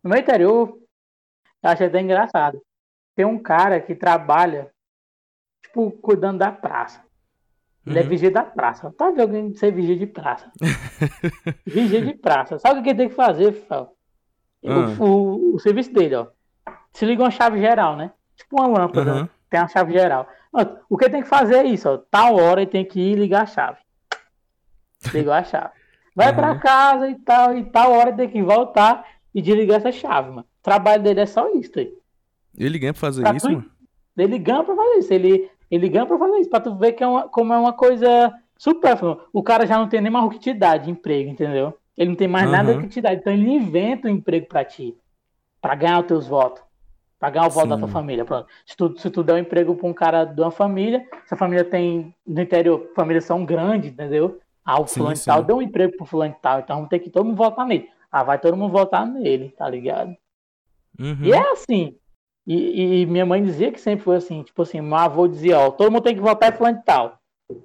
[0.03, 0.79] No meu interior,
[1.65, 2.61] eu acho até engraçado.
[3.17, 4.71] Tem um cara que trabalha,
[5.63, 7.03] tipo, cuidando da praça.
[7.87, 8.09] Ele é Uhum.
[8.09, 8.93] vigia da praça.
[8.97, 10.51] Tá vendo alguém ser vigia de praça?
[11.67, 12.59] vigia de praça.
[12.59, 13.95] Sabe o que ele tem que fazer, Fel?
[14.63, 14.97] O- Ah.
[14.99, 16.27] O, o serviço dele, ó.
[16.93, 18.13] Se liga uma chave geral, né?
[18.37, 19.11] Tipo uma lâmpada.
[19.11, 19.29] Aham.
[19.51, 20.27] Tem uma chave geral.
[20.89, 21.99] O que ele tem que fazer é isso, ó.
[21.99, 23.79] Tal hora ele tem que ir ligar a chave.
[25.13, 25.71] Ligou a chave.
[26.17, 26.59] Vai pra Uhum.
[26.61, 30.47] casa e tal, e tal hora ele tem que voltar e desligar essa chave, mano.
[30.65, 31.93] Trabalho dele é só isso aí.
[32.59, 33.71] Ele ganha pra fazer Pra isso, tu- mano?
[34.17, 35.13] Ele ganha pra fazer isso.
[35.13, 36.51] Ele, ele ganha pra fazer isso.
[36.51, 39.27] Pra tu ver que é uma, como é uma coisa supérflua.
[39.33, 41.77] O cara já não tem nem mais o que te dar de emprego, entendeu?
[41.97, 42.81] Ele não tem mais nada Aham.
[42.81, 43.13] que te dar.
[43.15, 44.97] Então ele inventa um emprego pra ti.
[45.61, 46.63] Pra ganhar os teus votos.
[47.21, 47.93] Pra ganhar o voto da tua Sim.
[47.93, 48.25] família.
[48.25, 48.47] Pronto.
[48.67, 51.37] Se tu, se tu der um emprego pra um cara de uma família, se a
[51.37, 52.15] família tem.
[52.27, 54.41] No interior, famílias são grandes, entendeu?
[54.65, 55.27] Ah, o Sim, fulano de sim.
[55.27, 56.61] tal deu um emprego pro fulano tal.
[56.61, 57.89] Então vamos ter que todo mundo votar nele.
[58.11, 60.15] Ah, vai todo mundo votar nele, tá ligado?
[60.99, 61.25] Uhum.
[61.25, 61.97] E é assim.
[62.47, 65.71] E, e minha mãe dizia que sempre foi assim, tipo assim, meu avô dizia, ó,
[65.71, 67.19] todo mundo tem que votar em fulano de tal.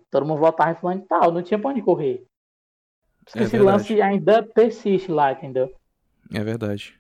[0.10, 2.26] Todo mundo votava em fulano de tal, não tinha pra onde correr.
[3.36, 3.64] É esse verdade.
[3.64, 5.72] lance ainda persiste lá, entendeu?
[6.34, 6.96] É verdade.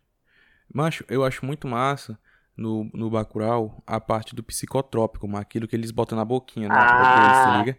[0.72, 2.20] Macho, eu acho muito massa
[2.56, 5.42] no, no Bacurau a parte do psicotrópico, mano.
[5.42, 7.52] Aquilo que eles botam na boquinha, boca deles, Ah.
[7.54, 7.78] se liga?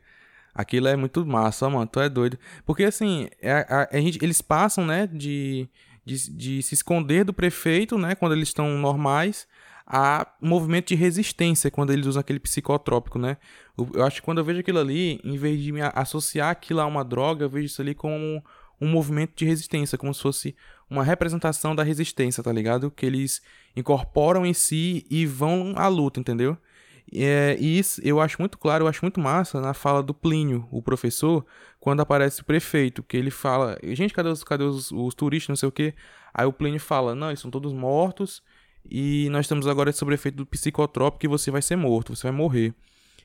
[0.52, 1.86] Aquilo é muito massa, mano.
[1.86, 2.38] Tu é doido.
[2.66, 5.68] Porque assim, é- a, a gente, eles passam, né, de,
[6.04, 9.46] de, de se esconder do prefeito, né, quando eles estão normais,
[9.92, 13.36] a movimento de resistência quando eles usam aquele psicotrópico, né?
[13.76, 16.86] Eu, acho que quando eu vejo aquilo ali, em vez de me associar aquilo a
[16.86, 18.40] uma droga, eu vejo isso ali como
[18.80, 20.56] um movimento de resistência, como se fosse
[20.88, 22.88] uma representação da resistência, tá ligado?
[22.88, 23.42] Que eles
[23.74, 26.56] incorporam em si e vão à luta, entendeu?
[27.12, 30.68] É, e isso eu acho muito claro, eu acho muito massa na fala do Plínio,
[30.70, 31.44] o professor,
[31.80, 35.56] quando aparece o prefeito, que ele fala, gente, cadê os, cadê os, os turistas, não
[35.56, 35.94] sei o quê?
[36.32, 38.42] Aí o Plínio fala, não, eles são todos mortos
[38.88, 42.28] e nós estamos agora sob o efeito do psicotrópico e você vai ser morto, você
[42.28, 42.72] vai morrer.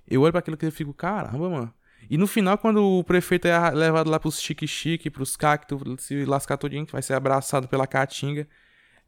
[0.07, 1.73] Eu olho pra aquilo que eu fico, caramba, mano.
[2.09, 6.57] E no final, quando o prefeito é levado lá pros chique-chique, pros cactos, se lascar
[6.57, 8.47] todinho, que vai ser abraçado pela caatinga.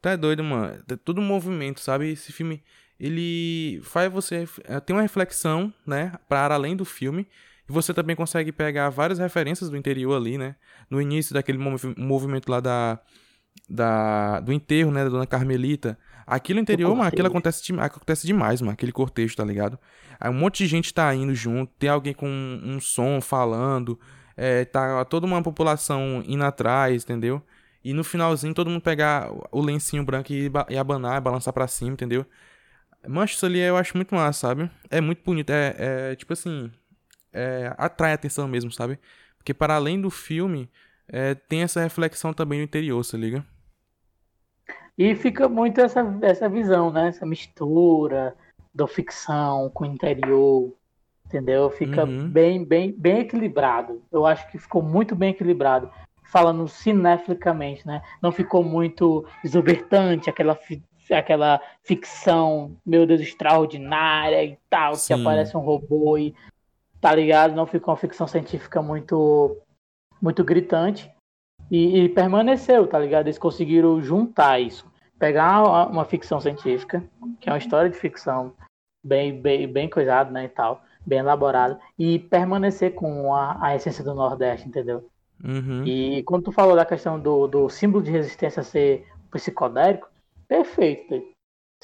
[0.02, 0.84] Tá doido, mano.
[0.90, 2.12] É tudo um movimento, sabe?
[2.12, 2.64] Esse filme,
[3.00, 7.28] ele faz você eh, ter uma reflexão, né, para além do filme.
[7.70, 10.56] E você também consegue pegar várias referências do interior ali, né?
[10.90, 12.98] No início daquele movi- movimento lá da,
[13.70, 15.98] da do enterro, né, da Dona Carmelita.
[16.26, 19.78] Aquilo interior, mano, aquilo acontece, de- acontece demais, mano, aquele cortejo, tá ligado?
[20.20, 24.00] Aí um monte de gente tá indo junto, tem alguém com um, um som falando,
[24.36, 27.42] é, tá toda uma população indo atrás, entendeu?
[27.84, 31.92] E no finalzinho todo mundo pegar o lencinho branco e, e abanar, balançar pra cima,
[31.92, 32.26] entendeu?
[33.06, 34.70] Mancho, isso ali eu acho muito massa, sabe?
[34.90, 35.76] É muito bonito, é,
[36.12, 36.72] é tipo assim,
[37.32, 39.00] é, atrai atenção mesmo, sabe?
[39.38, 40.70] Porque para além do filme,
[41.08, 43.46] é, tem essa reflexão também no interior, se liga?
[44.98, 47.10] E fica muito essa, essa visão, né?
[47.10, 48.36] Essa mistura
[48.74, 50.74] da ficção com o interior,
[51.26, 51.70] entendeu?
[51.70, 52.28] Fica Uhum.
[52.30, 54.02] bem, bem, bem equilibrado.
[54.12, 55.90] Eu acho que ficou muito bem equilibrado.
[56.30, 58.02] Falando cineficamente, né?
[58.22, 60.60] Não ficou muito exubertante, aquela,
[61.14, 65.22] aquela ficção, meu Deus, extraordinária e tal, que Sim.
[65.22, 66.34] aparece um robô e
[67.00, 67.56] tá ligado?
[67.56, 69.58] Não ficou uma ficção científica muito,
[70.22, 71.12] muito gritante.
[71.70, 73.28] E, e permaneceu, tá ligado?
[73.28, 74.90] Eles conseguiram juntar isso.
[75.20, 77.04] Pegar uma, uma ficção científica,
[77.40, 78.54] que é uma história de ficção
[79.06, 84.04] bem, bem, bem coisada, né, e tal, bem elaborada, e permanecer com a, a essência
[84.04, 85.10] do Nordeste, entendeu?
[85.44, 85.84] Uhum.
[85.86, 90.10] E quando tu falou da questão do, do símbolo de resistência ser psicodélico,
[90.48, 91.34] perfeito.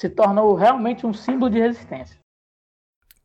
[0.00, 2.18] Se tornou realmente um símbolo de resistência.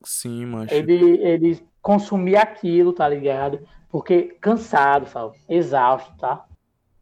[0.04, 0.74] Sim, mancho.
[0.74, 3.68] Ele, ele consumia aquilo, tá ligado?
[3.90, 5.38] Porque cansado, sabe?
[5.48, 6.46] Exausto, tá?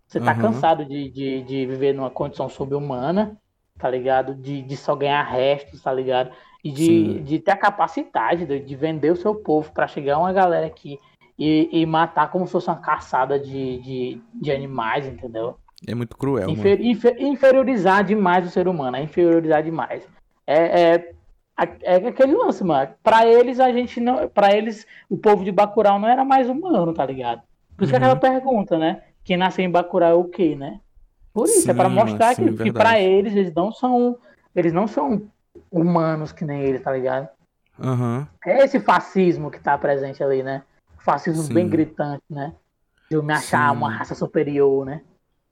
[0.07, 0.41] Você tá Uhum.
[0.41, 3.37] cansado de, de, de viver numa condição subhumana,
[3.77, 4.33] tá ligado?
[4.33, 6.31] De, de só ganhar restos, tá ligado?
[6.63, 7.23] E de, Sim.
[7.23, 10.97] de ter a capacidade de, de vender o seu povo pra chegar uma galera aqui
[11.37, 15.57] e, e matar como se fosse uma caçada de, de, de animais, entendeu?
[15.85, 16.49] É muito cruel.
[16.49, 20.07] Infer- infer- inferiorizar demais o ser humano, é inferiorizar demais.
[20.45, 21.13] É, é,
[21.83, 22.89] é aquele lance, mano.
[23.03, 24.27] Pra eles, a gente não.
[24.27, 27.41] Para eles, o povo de Bacurau não era mais humano, tá ligado?
[27.75, 28.11] Por isso que Uhum.
[28.11, 29.03] aquela pergunta, né?
[29.23, 30.79] Quem nasceu em Bacurau é o quê, né?
[31.33, 34.17] Por isso, é pra Sim, mostrar sim, que, que pra eles, eles não são.
[34.55, 35.21] eles não são
[35.71, 37.27] humanos que nem ele, tá ligado?
[37.77, 38.25] Uhum.
[38.43, 40.63] É esse fascismo que tá presente ali, né?
[40.97, 41.53] Fascismo Sim.
[41.53, 42.53] bem gritante, né?
[43.09, 45.01] De eu me achar uma raça superior, né?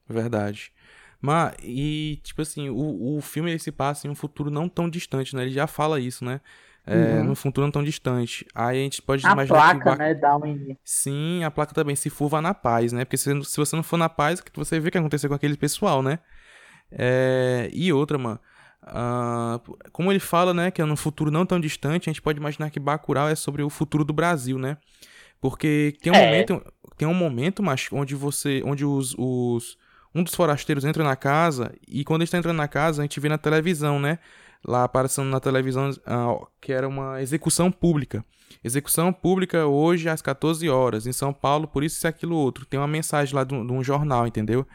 [0.07, 0.71] Verdade.
[1.21, 4.89] Mas, e, tipo assim, o, o filme ele se passa em um futuro não tão
[4.89, 5.43] distante, né?
[5.43, 6.39] Ele já fala isso, né?
[6.85, 7.23] É, uhum.
[7.23, 8.45] No futuro não tão distante.
[8.53, 9.97] Aí a gente pode a imaginar placa, que...
[9.97, 10.13] né?
[10.13, 10.75] Dá um...
[10.83, 11.95] Sim, a placa também.
[11.95, 13.05] Se for, vá na paz, né?
[13.05, 15.57] Porque se, se você não for na paz, você vê o que aconteceu com aquele
[15.57, 16.19] pessoal, né?
[16.91, 17.69] É...
[17.73, 18.39] E outra, mano.
[18.83, 22.37] Uh, como ele fala, né, que é no futuro não tão distante, a gente pode
[22.37, 24.77] imaginar que Bacurau é sobre o futuro do Brasil, né?
[25.41, 26.25] Porque tem um é.
[26.25, 29.75] momento, tem um momento, mas onde você, onde os, os
[30.15, 33.19] um dos forasteiros entra na casa e quando ele está entrando na casa, a gente
[33.19, 34.17] vê na televisão, né?
[34.65, 38.23] Lá aparecendo na televisão uh, que era uma execução pública.
[38.63, 42.65] Execução pública hoje às 14 horas em São Paulo, por isso e aquilo outro.
[42.65, 44.65] Tem uma mensagem lá de um, de um jornal, entendeu?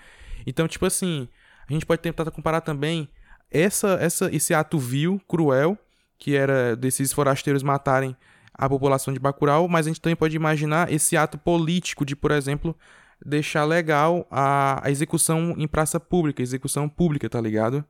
[0.46, 1.26] Então, tipo assim,
[1.68, 3.08] a gente pode tentar comparar também
[3.50, 5.76] essa, essa, esse ato vil, cruel,
[6.18, 8.14] que era desses forasteiros matarem
[8.52, 12.30] a população de Bacurau, mas a gente também pode imaginar esse ato político de, por
[12.30, 12.76] exemplo,
[13.24, 17.84] deixar legal a, a execução em praça pública, execução pública, tá ligado?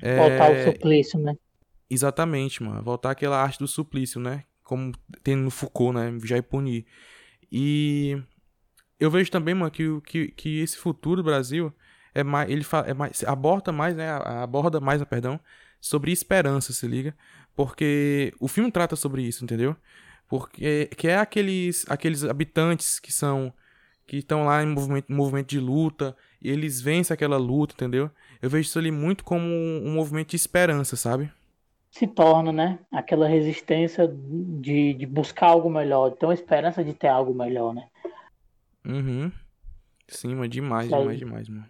[0.00, 0.16] É...
[0.16, 1.34] Voltar o suplício, né?
[1.88, 2.82] Exatamente, mano.
[2.82, 4.44] Voltar aquela arte do suplício, né?
[4.62, 4.92] Como
[5.22, 6.18] tem no Foucault, né?
[6.24, 6.86] Já e punir.
[7.50, 8.20] E
[8.98, 11.72] eu vejo também, mano, que, que, que esse futuro do Brasil
[12.14, 15.38] é mais, ele é mais, aborda mais, né, aborda mais, perdão,
[15.80, 17.14] sobre esperança, se liga,
[17.54, 19.76] porque o filme trata sobre isso, entendeu?
[20.28, 23.52] Porque que é aqueles aqueles habitantes que são
[24.06, 28.10] que estão lá em movimento, movimento de luta, e eles vencem aquela luta, entendeu?
[28.40, 31.30] Eu vejo isso ali muito como um, um movimento de esperança, sabe?
[31.90, 32.78] Se torna, né?
[32.92, 37.74] Aquela resistência de, de buscar algo melhor, de ter uma esperança de ter algo melhor,
[37.74, 37.88] né?
[38.86, 39.32] Uhum.
[40.06, 41.66] Sim, mas demais, demais, demais, mano.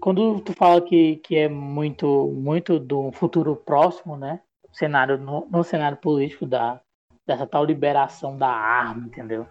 [0.00, 4.40] Quando tu fala que, que é muito muito do futuro próximo, né?
[4.72, 6.80] Cenário, no, no cenário político da,
[7.26, 9.46] dessa tal liberação da arma, entendeu?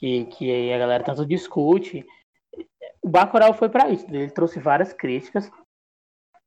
[0.00, 2.06] Que, que a galera tanto discute.
[3.02, 5.50] O Bacurau foi para isso, ele trouxe várias críticas.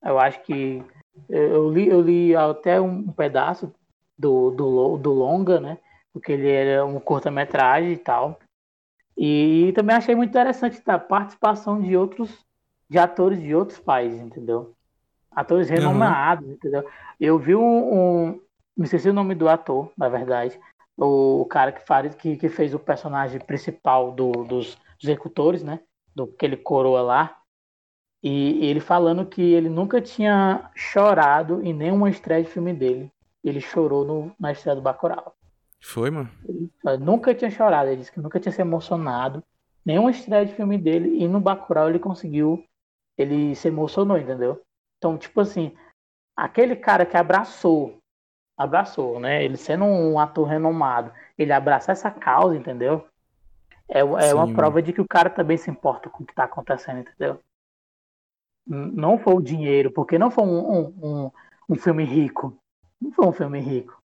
[0.04, 0.84] Eu acho que
[1.30, 3.72] eu li, eu li até um pedaço
[4.18, 5.78] do, do, do longa, né?
[6.12, 8.40] Porque ele era um curta-metragem e tal.
[9.16, 12.44] E também achei muito interessante a participação de outros
[12.90, 14.76] de atores de outros países, entendeu?
[15.32, 16.54] Atores renomados, uhum.
[16.54, 16.88] entendeu?
[17.20, 18.42] Eu vi um, um,
[18.78, 20.60] Me esqueci o nome do ator, na verdade.
[20.98, 25.80] O, cara que, faz, que, que, fez o personagem principal do, dos executores, né?
[26.16, 27.38] Do que ele coroa lá.
[28.22, 33.12] E, e ele falando que ele nunca tinha chorado em nenhuma estreia de filme dele.
[33.44, 35.36] Ele chorou no, na estreia do Bacurau.
[35.82, 36.30] Foi, mano?
[36.48, 37.90] Ele, nunca tinha chorado.
[37.90, 39.44] Ele disse que nunca tinha se emocionado.
[39.86, 41.18] Nenhuma estreia de filme dele.
[41.22, 42.64] E no Bacurau ele conseguiu
[43.18, 44.62] ele se emocionou, entendeu?
[44.98, 45.76] Então, tipo assim,
[46.36, 48.00] aquele cara que abraçou,
[48.58, 49.44] abraçou, né?
[49.44, 53.08] Ele sendo um ator renomado, ele abraçar essa causa, entendeu?
[53.90, 56.46] É, é uma prova de que o cara também se importa com o que tá
[56.46, 57.40] acontecendo, entendeu?
[58.66, 61.32] Não foi o dinheiro, porque não foi um, um, um,
[61.70, 62.58] um filme rico.
[63.02, 64.02] Não foi um filme rico.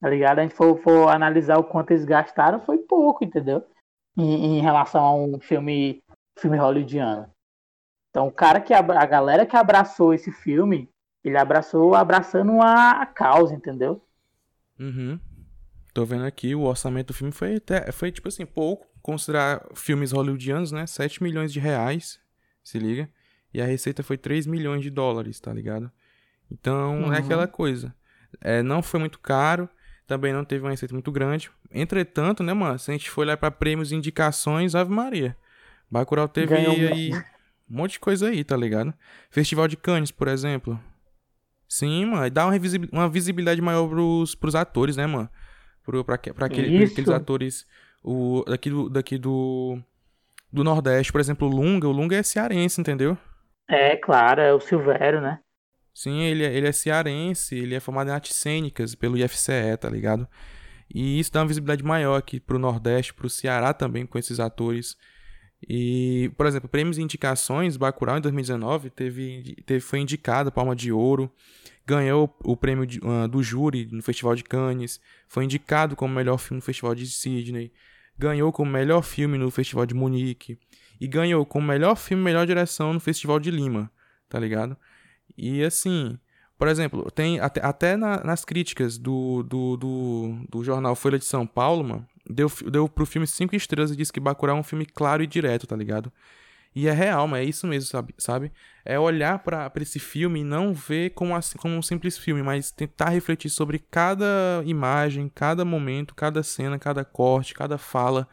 [0.00, 0.38] Tá ligado?
[0.38, 3.64] A gente for, for analisar o quanto eles gastaram, foi pouco, entendeu?
[4.16, 6.02] Em, em relação a um filme,
[6.38, 7.30] filme hollywoodiano.
[8.10, 10.88] Então, o cara que a, a galera que abraçou esse filme,
[11.28, 14.04] ele abraçou abraçando a, a causa, entendeu?
[14.78, 15.18] Uhum.
[15.94, 20.12] Tô vendo aqui, o orçamento do filme foi até, foi tipo assim, pouco, considerar filmes
[20.12, 20.86] hollywoodianos, né?
[20.86, 22.20] 7 milhões de reais,
[22.62, 23.08] se liga.
[23.52, 25.90] E a receita foi 3 milhões de dólares, tá ligado?
[26.50, 27.12] Então, uhum.
[27.12, 27.94] é aquela coisa.
[28.40, 29.68] É, não foi muito caro,
[30.06, 31.50] também não teve uma receita muito grande.
[31.70, 35.36] Entretanto, né, mano, se a gente for olhar pra prêmios e indicações, Ave Maria.
[35.90, 37.12] Bacurau teve Ganhou aí...
[37.70, 38.94] Um monte de coisa aí, tá ligado?
[39.30, 40.80] Festival de Cannes, por exemplo.
[41.68, 42.26] Sim, mano.
[42.26, 42.56] E dá uma,
[42.92, 45.28] uma visibilidade maior pros, pros atores, né, mano?
[45.84, 47.66] Pro, pra, pra, aquele, pra aqueles atores
[48.02, 49.78] o, daqui, do, daqui do,
[50.52, 51.12] do Nordeste.
[51.12, 51.86] Por exemplo, o Lunga.
[51.86, 53.16] O Lunga é cearense, entendeu?
[53.68, 54.40] É, claro.
[54.40, 55.40] É o Silvério, né?
[55.92, 57.54] Sim, ele, é, ele é cearense.
[57.54, 60.26] Ele é formado em artes cênicas pelo IFCE, tá ligado?
[60.92, 64.96] E isso dá uma visibilidade maior aqui pro Nordeste, pro Ceará também, com esses atores
[65.66, 70.92] e, por exemplo, prêmios e indicações, Bacurau em 2019 teve, teve, foi indicado Palma de
[70.92, 71.32] Ouro,
[71.86, 76.38] ganhou o prêmio de, uh, do júri no Festival de Cannes, foi indicado como melhor
[76.38, 77.72] filme no Festival de Sydney,
[78.16, 80.58] ganhou como melhor filme no Festival de Munique
[81.00, 83.90] e ganhou como melhor filme melhor direção no Festival de Lima,
[84.28, 84.76] tá ligado?
[85.36, 86.18] E assim,
[86.58, 91.24] por exemplo, tem até, até na, nas críticas do, do, do, do jornal Folha de
[91.24, 94.64] São Paulo, mano, deu, deu pro filme cinco estrelas e disse que Bacurau é um
[94.64, 96.12] filme claro e direto, tá ligado?
[96.74, 98.14] E é real, mas é isso mesmo, sabe?
[98.18, 98.52] sabe?
[98.84, 102.70] É olhar para esse filme e não ver como, assim, como um simples filme, mas
[102.70, 108.28] tentar refletir sobre cada imagem, cada momento, cada cena, cada corte, cada fala,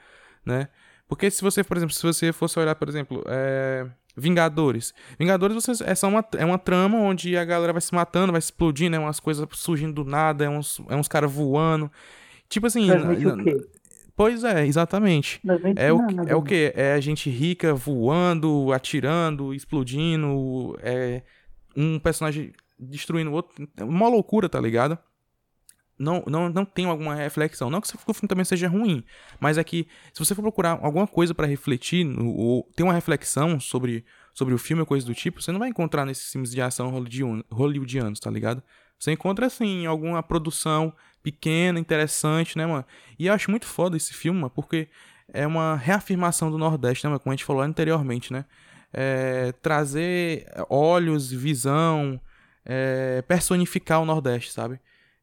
[0.45, 0.67] né?
[1.07, 3.87] Porque se você, por exemplo, se você fosse olhar, por exemplo, é...
[4.17, 4.93] Vingadores.
[5.19, 8.39] Vingadores você, é só uma, é uma trama onde a galera vai se matando, vai
[8.39, 11.91] explodindo, é umas coisas surgindo do nada, é uns, é uns caras voando.
[12.47, 12.87] Tipo assim.
[14.15, 15.41] Pois é, exatamente.
[15.75, 16.71] É o, é o que?
[16.75, 21.21] É a gente rica voando, atirando, explodindo, é
[21.75, 23.67] um personagem destruindo o outro.
[23.75, 24.97] É uma loucura, tá ligado?
[25.97, 27.69] Não, não, não tem alguma reflexão.
[27.69, 29.03] Não que o filme também seja ruim,
[29.39, 33.59] mas é que se você for procurar alguma coisa para refletir, ou ter uma reflexão
[33.59, 36.61] sobre, sobre o filme ou coisa do tipo, você não vai encontrar nesses filmes de
[36.61, 36.89] ação
[37.49, 38.61] hollywoodianos, tá ligado?
[38.99, 42.85] Você encontra, assim, alguma produção pequena, interessante, né, mano?
[43.17, 44.87] E eu acho muito foda esse filme, mano, porque
[45.33, 47.19] é uma reafirmação do Nordeste, né, mano?
[47.19, 48.45] Como a gente falou anteriormente, né?
[48.93, 52.19] É, trazer olhos, visão,
[52.63, 54.79] é, personificar o Nordeste, sabe?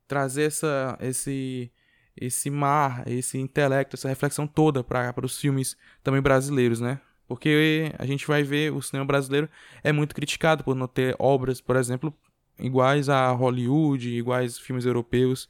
[0.07, 1.71] Trazer essa, esse,
[2.17, 7.01] esse mar, esse intelecto, essa reflexão toda para os filmes também brasileiros, né?
[7.27, 9.49] Porque a gente vai ver o cinema brasileiro
[9.83, 12.15] é muito criticado por não ter obras, por exemplo,
[12.63, 15.49] iguais a Hollywood, iguais filmes europeus.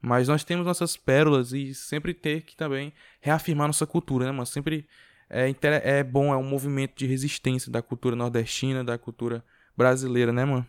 [0.00, 4.46] Mas nós temos nossas pérolas e sempre ter que também reafirmar nossa cultura, né, mano?
[4.46, 4.86] Sempre
[5.28, 5.52] é,
[5.98, 9.44] é bom, é um movimento de resistência da cultura nordestina, da cultura
[9.76, 10.66] brasileira, né, mano?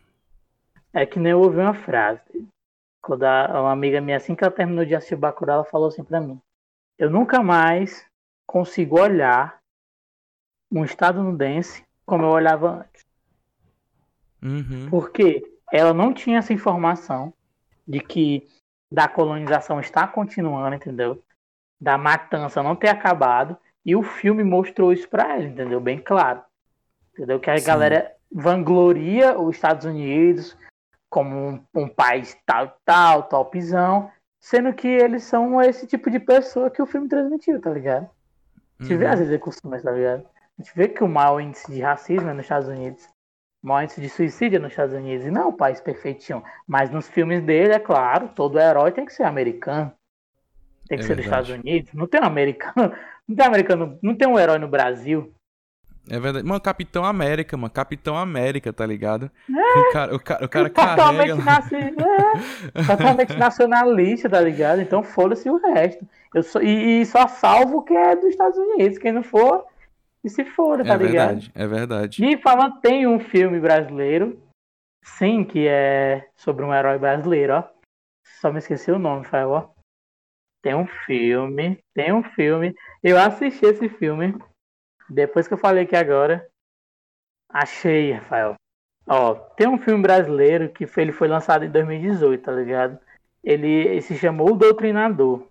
[0.93, 2.21] É que nem eu ouvi uma frase.
[3.01, 6.21] Quando uma amiga minha, assim que ela terminou de assistir Bacurau, ela falou assim pra
[6.21, 6.39] mim:
[6.99, 8.05] Eu nunca mais
[8.45, 9.59] consigo olhar
[10.71, 13.05] um estadunidense como eu olhava antes.
[14.43, 14.89] Uhum.
[14.89, 15.41] Porque
[15.71, 17.33] ela não tinha essa informação
[17.87, 18.47] de que
[18.91, 21.23] da colonização está continuando, entendeu?
[21.79, 23.57] Da matança não ter acabado.
[23.83, 25.79] E o filme mostrou isso para ela, entendeu?
[25.79, 26.43] Bem claro.
[27.13, 27.39] Entendeu?
[27.39, 27.65] Que a Sim.
[27.65, 30.57] galera vangloria os Estados Unidos
[31.09, 34.09] como um, um país tal, tal, topzão,
[34.39, 38.09] sendo que eles são esse tipo de pessoa que o filme transmitiu, tá ligado?
[38.79, 38.99] A gente uhum.
[38.99, 40.25] vê as execuções, tá ligado?
[40.57, 43.07] A gente vê que o maior índice de racismo é nos Estados Unidos
[43.63, 45.25] índice de suicídio nos Estados Unidos.
[45.25, 46.43] E não o país perfeitinho.
[46.67, 49.91] Mas nos filmes dele, é claro, todo herói tem que ser americano.
[50.87, 51.15] Tem que é ser verdade.
[51.15, 51.93] dos Estados Unidos.
[51.93, 52.93] Não tem um americano.
[53.27, 53.99] Não tem um americano.
[54.01, 55.33] Não tem um herói no Brasil.
[56.09, 56.45] É verdade.
[56.45, 57.71] Mano, Capitão América, mano.
[57.71, 59.31] Capitão América, tá ligado?
[59.49, 62.05] É, o cara, o cara, o cara totalmente, carrega...
[62.73, 64.81] é, totalmente nacionalista, tá ligado?
[64.81, 66.05] Então foda-se o resto.
[66.33, 68.97] Eu sou, e, e só salvo que é dos Estados Unidos.
[68.97, 69.63] Quem não for,
[70.23, 71.27] e se for, tá é ligado?
[71.27, 72.25] Verdade, é verdade.
[72.25, 74.41] E falando, tem um filme brasileiro,
[75.03, 77.63] sim, que é sobre um herói brasileiro, ó.
[78.39, 79.69] Só me esqueci o nome, Fael, ó.
[80.61, 82.75] Tem um filme, tem um filme.
[83.01, 84.37] Eu assisti esse filme.
[85.09, 86.47] Depois que eu falei aqui agora.
[87.49, 88.55] Achei, Rafael.
[89.07, 92.99] Ó, tem um filme brasileiro que foi, ele foi lançado em 2018, tá ligado?
[93.43, 95.47] Ele, ele se chamou O Doutrinador.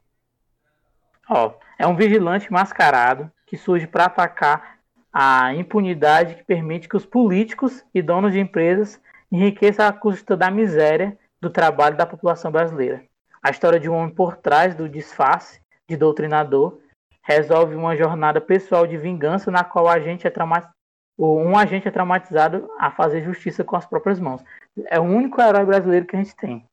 [1.28, 4.78] Ó, é um vigilante mascarado que surge para atacar
[5.12, 10.48] a impunidade que permite que os políticos e donos de empresas enriqueçam à custa da
[10.52, 13.02] miséria do trabalho da população brasileira.
[13.42, 16.78] A história de um homem por trás do disfarce de doutrinador
[17.24, 23.24] resolve uma jornada pessoal de vingança na qual é um agente é traumatizado a fazer
[23.24, 24.44] justiça com as próprias mãos.
[24.86, 26.64] É o único herói brasileiro que a gente tem.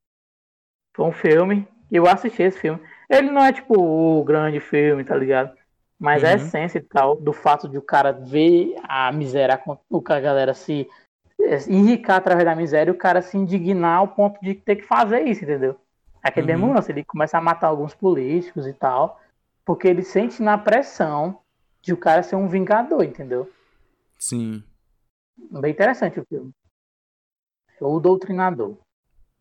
[0.95, 2.79] Foi um filme, eu assisti esse filme.
[3.09, 5.56] Ele não é tipo o grande filme, tá ligado?
[5.99, 6.29] Mas uhum.
[6.29, 10.19] a essência e tal, do fato de o cara ver a miséria, o que a
[10.19, 10.87] galera se
[11.67, 15.43] enricar através da miséria, o cara se indignar ao ponto de ter que fazer isso,
[15.43, 15.79] entendeu?
[16.21, 16.59] Aquele uhum.
[16.59, 19.19] mesmo lance, ele começa a matar alguns políticos e tal,
[19.65, 21.39] porque ele sente na pressão
[21.81, 23.51] de o cara ser um vingador, entendeu?
[24.19, 24.63] Sim.
[25.37, 26.51] Bem interessante o filme.
[27.79, 28.75] O Doutrinador.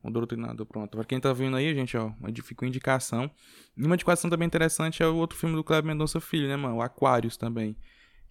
[0.06, 0.96] O Doutrinador, pronto.
[0.96, 3.30] Pra quem tá vendo aí, gente, ó, ficou indicação.
[3.76, 6.76] E uma indicação também interessante é o outro filme do Cleber Mendonça Filho, né, mano?
[6.76, 7.76] O Aquários também.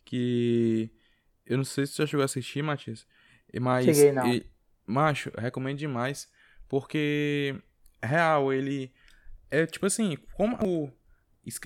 [0.03, 0.89] Que.
[1.45, 3.05] Eu não sei se você já chegou a assistir, Matias.
[3.59, 3.86] Mas.
[3.86, 4.28] Cheguei, não.
[4.28, 4.45] E,
[4.86, 6.30] macho, recomendo demais.
[6.67, 7.55] Porque.
[8.01, 8.91] Real, ele.
[9.51, 10.91] É tipo assim, como o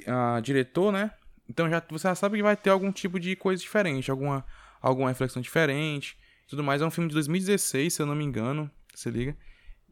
[0.08, 1.12] a, diretor, né?
[1.48, 4.46] Então já, você já sabe que vai ter algum tipo de coisa diferente, alguma,
[4.82, 6.18] alguma reflexão diferente
[6.50, 6.82] tudo mais.
[6.82, 8.70] É um filme de 2016, se eu não me engano.
[8.94, 9.38] Se liga.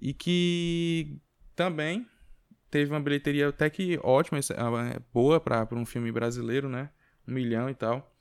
[0.02, 1.20] E que
[1.56, 2.08] também
[2.70, 6.90] teve uma bilheteria até que ótima, ah, boa para um filme brasileiro, né?
[7.28, 8.16] Um milhão e tal.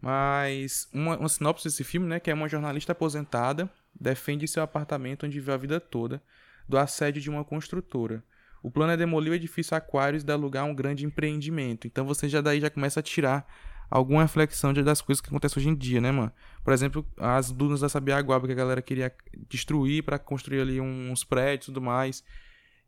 [0.00, 2.20] Mas uma, uma sinopse desse filme, né?
[2.20, 3.70] Que é uma jornalista aposentada
[4.00, 6.22] defende seu apartamento onde viveu a vida toda
[6.68, 8.22] do assédio de uma construtora.
[8.62, 11.86] O plano é demolir o edifício Aquários e dar lugar a um grande empreendimento.
[11.86, 13.46] Então você já daí já começa a tirar
[13.90, 16.32] alguma reflexão das coisas que acontecem hoje em dia, né, mano?
[16.62, 19.12] Por exemplo, as dunas da Sabiaguaba que a galera queria
[19.48, 22.22] destruir para construir ali uns prédios e tudo mais.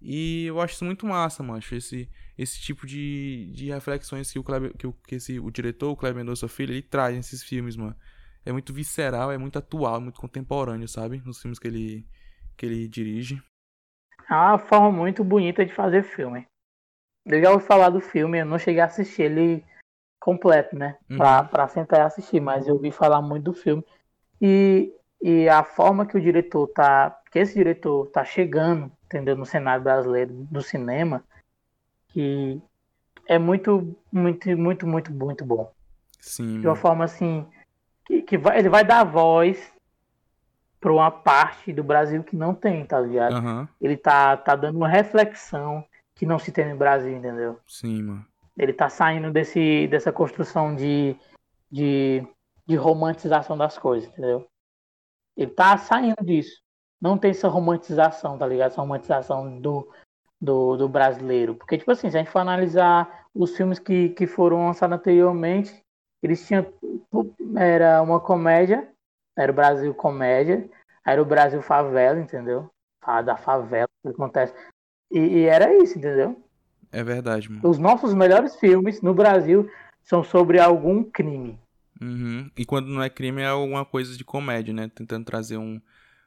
[0.01, 1.63] E eu acho isso muito massa, mano.
[1.73, 5.91] Esse, esse tipo de, de reflexões que o, Kleber, que, o, que esse, o diretor,
[5.91, 7.95] o Kleber Mendonça Filho, ele traz nesses filmes, mano.
[8.45, 11.23] É muito visceral, é muito atual, muito contemporâneo, sabe?
[11.25, 12.07] Nos filmes que ele,
[12.57, 13.43] que ele dirige.
[14.31, 16.47] É uma forma muito bonita de fazer filme.
[17.27, 19.65] Eu já ouvi falar do filme, eu não cheguei a assistir ele
[20.21, 20.97] completo, né?
[21.11, 21.17] Uhum.
[21.17, 23.85] Pra, pra sentar e assistir, mas eu ouvi falar muito do filme.
[24.41, 27.17] E, e a forma que o diretor tá.
[27.33, 29.37] Que esse diretor tá chegando, entendeu?
[29.37, 31.25] No cenário brasileiro do cinema,
[32.09, 32.61] que
[33.27, 35.73] é muito, muito, muito, muito, muito bom.
[36.21, 36.61] Sim.
[36.61, 37.47] De uma forma assim.
[38.05, 39.73] Que, que vai, ele vai dar voz
[40.81, 43.35] para uma parte do Brasil que não tem, tá ligado?
[43.35, 43.69] Uhum.
[43.81, 47.59] Ele tá, tá dando uma reflexão que não se tem no Brasil, entendeu?
[47.67, 48.30] Sim, mano.
[48.57, 51.17] Ele tá saindo desse, dessa construção de,
[51.71, 52.27] de,
[52.67, 54.47] de romantização das coisas, entendeu?
[55.37, 56.61] Ele tá saindo disso.
[57.01, 58.73] Não tem essa romantização, tá ligado?
[58.73, 59.89] Essa romantização do,
[60.41, 61.55] do, do brasileiro.
[61.55, 65.83] Porque, tipo assim, se a gente for analisar os filmes que, que foram lançados anteriormente,
[66.23, 66.67] eles tinham.
[67.57, 68.93] Era uma comédia,
[69.37, 70.69] era o Brasil comédia,
[71.05, 72.71] era o Brasil favela, entendeu?
[73.25, 74.55] Da favela, o que acontece.
[75.11, 76.37] E, e era isso, entendeu?
[76.93, 77.69] É verdade, mano.
[77.69, 79.71] Os nossos melhores filmes no Brasil
[80.03, 81.59] são sobre algum crime.
[82.01, 82.51] Uhum.
[82.57, 84.91] E quando não é crime é alguma coisa de comédia, né?
[84.95, 85.81] Tentando trazer um.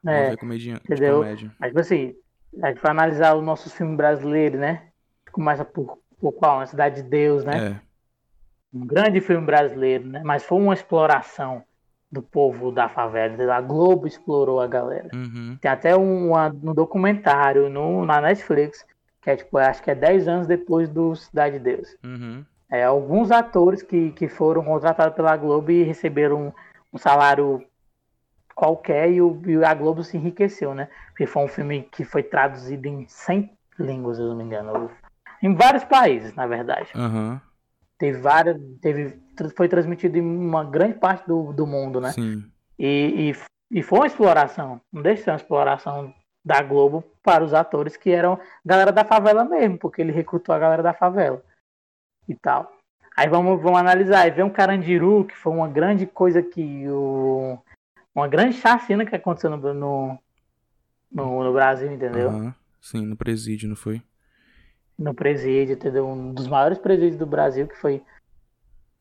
[0.05, 1.19] É, comédia, entendeu?
[1.19, 1.51] comédia.
[1.59, 2.15] Mas, tipo assim,
[2.61, 4.87] a gente vai analisar os nossos filmes brasileiros, né?
[5.31, 6.59] Começa por, por qual?
[6.59, 7.79] A Cidade de Deus, né?
[7.79, 7.81] É.
[8.73, 10.21] Um grande filme brasileiro, né?
[10.23, 11.63] Mas foi uma exploração
[12.11, 13.55] do povo da favela.
[13.55, 15.09] A Globo explorou a galera.
[15.13, 15.57] Uhum.
[15.59, 18.85] Tem até um, no documentário no, na Netflix
[19.23, 21.95] que é tipo, acho que é 10 anos depois do Cidade de Deus.
[22.03, 22.43] Uhum.
[22.69, 26.51] É, alguns atores que, que foram contratados pela Globo e receberam um,
[26.93, 27.63] um salário
[28.53, 30.89] qualquer e, o, e, a Globo se enriqueceu, né?
[31.07, 34.91] Porque foi um filme que foi traduzido em 100 línguas, se não me engano.
[35.41, 36.89] Em vários países, na verdade.
[36.95, 37.39] Uhum.
[37.97, 38.57] Teve várias.
[38.81, 39.21] Teve,
[39.55, 42.11] foi transmitido em uma grande parte do, do mundo, né?
[42.11, 42.43] Sim.
[42.77, 43.31] E,
[43.71, 44.81] e, e foi uma exploração.
[44.91, 46.13] Não deixa de ser uma exploração
[46.43, 50.59] da Globo para os atores que eram galera da favela mesmo, porque ele recrutou a
[50.59, 51.41] galera da favela
[52.27, 52.71] e tal.
[53.15, 54.21] Aí vamos, vamos analisar.
[54.21, 57.57] Aí vem um Carandiru, que foi uma grande coisa que o.
[58.13, 60.19] Uma grande chacina que aconteceu no, no,
[61.11, 62.53] no, no Brasil, entendeu?
[62.79, 64.03] Sim, no presídio, não foi?
[64.97, 66.07] No presídio, entendeu?
[66.07, 68.03] Um dos maiores presídios do Brasil, que foi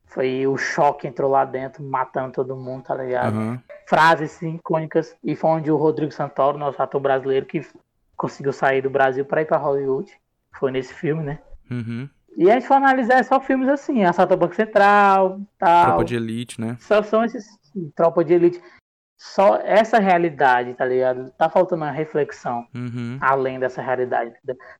[0.07, 3.35] foi o choque entrou lá dentro, matando todo mundo, tá ligado?
[3.35, 3.61] Uhum.
[3.87, 5.17] Frases icônicas.
[5.23, 7.67] E foi onde o Rodrigo Santoro, nosso ator brasileiro, que
[8.17, 10.13] conseguiu sair do Brasil para ir para Hollywood.
[10.59, 11.39] Foi nesse filme, né?
[11.71, 12.09] Uhum.
[12.37, 15.87] E a gente for analisar é só filmes assim, Assalto ao Banco Central, tal.
[15.87, 16.77] Tropa de Elite, né?
[16.81, 17.47] Só são esses.
[17.95, 18.63] Tropa de Elite
[19.23, 21.31] só essa realidade, tá ligado?
[21.39, 23.19] Tá faltando uma reflexão uhum.
[23.21, 24.33] além dessa realidade.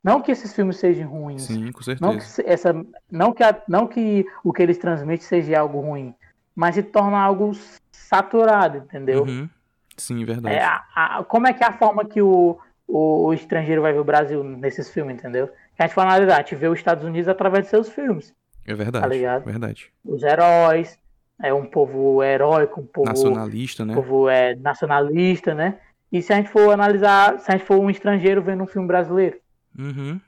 [0.03, 1.43] Não que esses filmes sejam ruins.
[1.43, 2.05] Sim, com certeza.
[2.05, 6.13] Não que, essa, não que, a, não que o que eles transmitem seja algo ruim,
[6.55, 7.51] mas se torna algo
[7.91, 9.23] saturado, entendeu?
[9.23, 9.49] Uhum.
[9.97, 10.55] Sim, verdade.
[10.55, 13.93] É, a, a, como é que é a forma que o, o, o, estrangeiro vai
[13.93, 15.49] ver o Brasil nesses filmes, entendeu?
[15.77, 18.33] A gente fala na realidade, a gente vê os Estados Unidos através de seus filmes.
[18.65, 19.03] É verdade.
[19.03, 19.45] Tá ligado?
[19.45, 19.91] Verdade.
[20.05, 20.97] Os heróis,
[21.41, 23.93] é um povo heróico, um povo nacionalista, né?
[23.93, 25.79] Um povo é nacionalista, né?
[26.11, 28.87] E se a gente for analisar, se a gente for um estrangeiro vendo um filme
[28.87, 29.37] brasileiro,
[29.77, 30.21] uhum.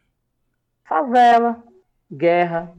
[0.83, 1.63] favela,
[2.11, 2.73] guerra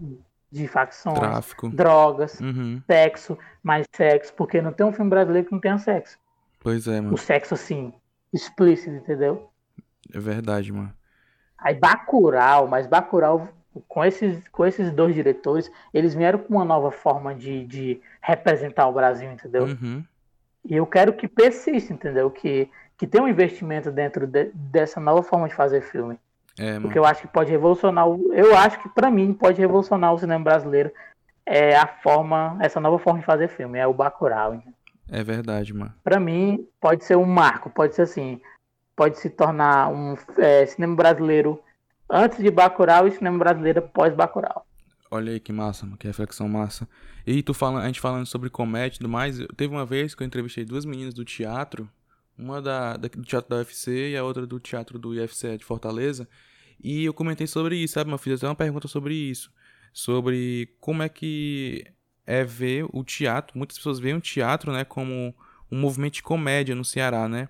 [0.50, 1.68] de facções, Tráfico.
[1.68, 2.80] drogas, uhum.
[2.86, 6.18] sexo, mais sexo, porque não tem um filme brasileiro que não tenha sexo.
[6.60, 7.14] Pois é, mano.
[7.14, 7.92] O sexo assim,
[8.32, 9.50] explícito, entendeu?
[10.12, 10.92] É verdade, mano.
[11.58, 13.48] Aí Bacurau, mas Bacurau
[13.88, 18.88] com esses, com esses dois diretores, eles vieram com uma nova forma de, de representar
[18.88, 19.64] o Brasil, entendeu?
[19.64, 20.04] Uhum.
[20.64, 22.30] E eu quero que persista, entendeu?
[22.30, 26.18] Que, que tenha um investimento dentro de, dessa nova forma de fazer filme.
[26.58, 28.06] É, Porque eu acho que pode revolucionar.
[28.32, 30.90] Eu acho que para mim pode revolucionar o cinema brasileiro.
[31.44, 34.60] É a forma, essa nova forma de fazer filme, é o Bacurau.
[35.08, 35.94] É verdade, mano.
[36.02, 38.40] Para mim pode ser um marco, pode ser assim,
[38.96, 41.60] pode se tornar um é, cinema brasileiro
[42.10, 44.66] antes de Bacurau e cinema brasileiro pós Bacurau.
[45.08, 46.88] Olha aí que massa, que reflexão massa.
[47.24, 50.22] E tu falando, a gente falando sobre comédia e tudo mais, teve uma vez que
[50.22, 51.88] eu entrevistei duas meninas do teatro,
[52.38, 55.64] uma da, da, do teatro da UFC e a outra do teatro do IFC de
[55.64, 56.28] Fortaleza,
[56.82, 58.10] e eu comentei sobre isso, sabe?
[58.10, 59.50] Meu filho até uma pergunta sobre isso,
[59.92, 61.86] sobre como é que
[62.26, 65.34] é ver o teatro, muitas pessoas veem o teatro, né, como
[65.70, 67.48] um movimento de comédia no Ceará, né?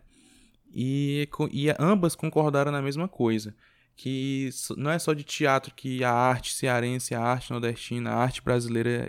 [0.72, 3.54] E, e ambas concordaram na mesma coisa
[3.96, 8.42] que não é só de teatro que a arte cearense, a arte nordestina, a arte
[8.42, 9.08] brasileira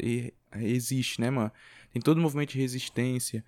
[0.56, 1.52] existe, né, mano?
[1.92, 3.44] Tem todo o movimento de resistência,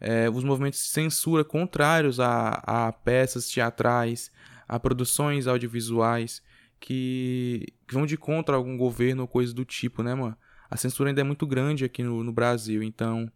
[0.00, 4.30] é, os movimentos de censura contrários a, a peças teatrais,
[4.68, 6.42] a produções audiovisuais
[6.80, 10.36] que, que vão de contra algum governo ou coisa do tipo, né, mano?
[10.70, 13.30] A censura ainda é muito grande aqui no, no Brasil, então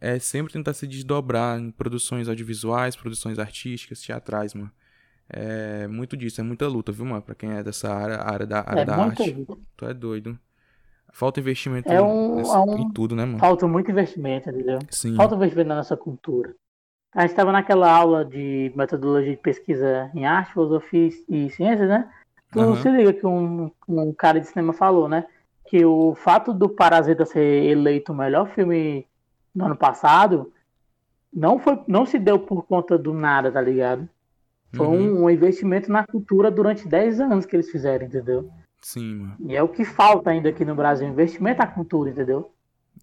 [0.00, 4.70] é sempre tentar se desdobrar em produções audiovisuais, produções artísticas, teatrais, mano.
[5.28, 7.22] É muito disso, é muita luta, viu, mano?
[7.22, 9.32] Pra quem é dessa área, área da, área é da arte.
[9.32, 9.56] Luta.
[9.76, 10.38] Tu é doido.
[11.14, 13.38] Falta investimento é um, nesse, é um, em tudo, né, mano?
[13.38, 14.80] Falta muito investimento, entendeu?
[14.90, 15.14] Sim.
[15.14, 16.56] Falta investimento na nossa cultura.
[17.14, 22.10] A gente estava naquela aula de metodologia de pesquisa em arte, filosofia e ciências, né?
[22.50, 22.74] Tu uhum.
[22.74, 25.24] se liga que um, um cara de cinema falou, né?
[25.68, 29.06] Que o fato do Parasita ser eleito o melhor filme
[29.54, 30.52] no ano passado
[31.32, 34.08] não, foi, não se deu por conta do nada, tá ligado?
[34.74, 35.20] Foi uhum.
[35.20, 38.50] um, um, investimento na cultura durante 10 anos que eles fizeram, entendeu?
[38.84, 39.36] Sim, mano.
[39.40, 42.52] E é o que falta ainda aqui no Brasil, investimento na cultura, entendeu?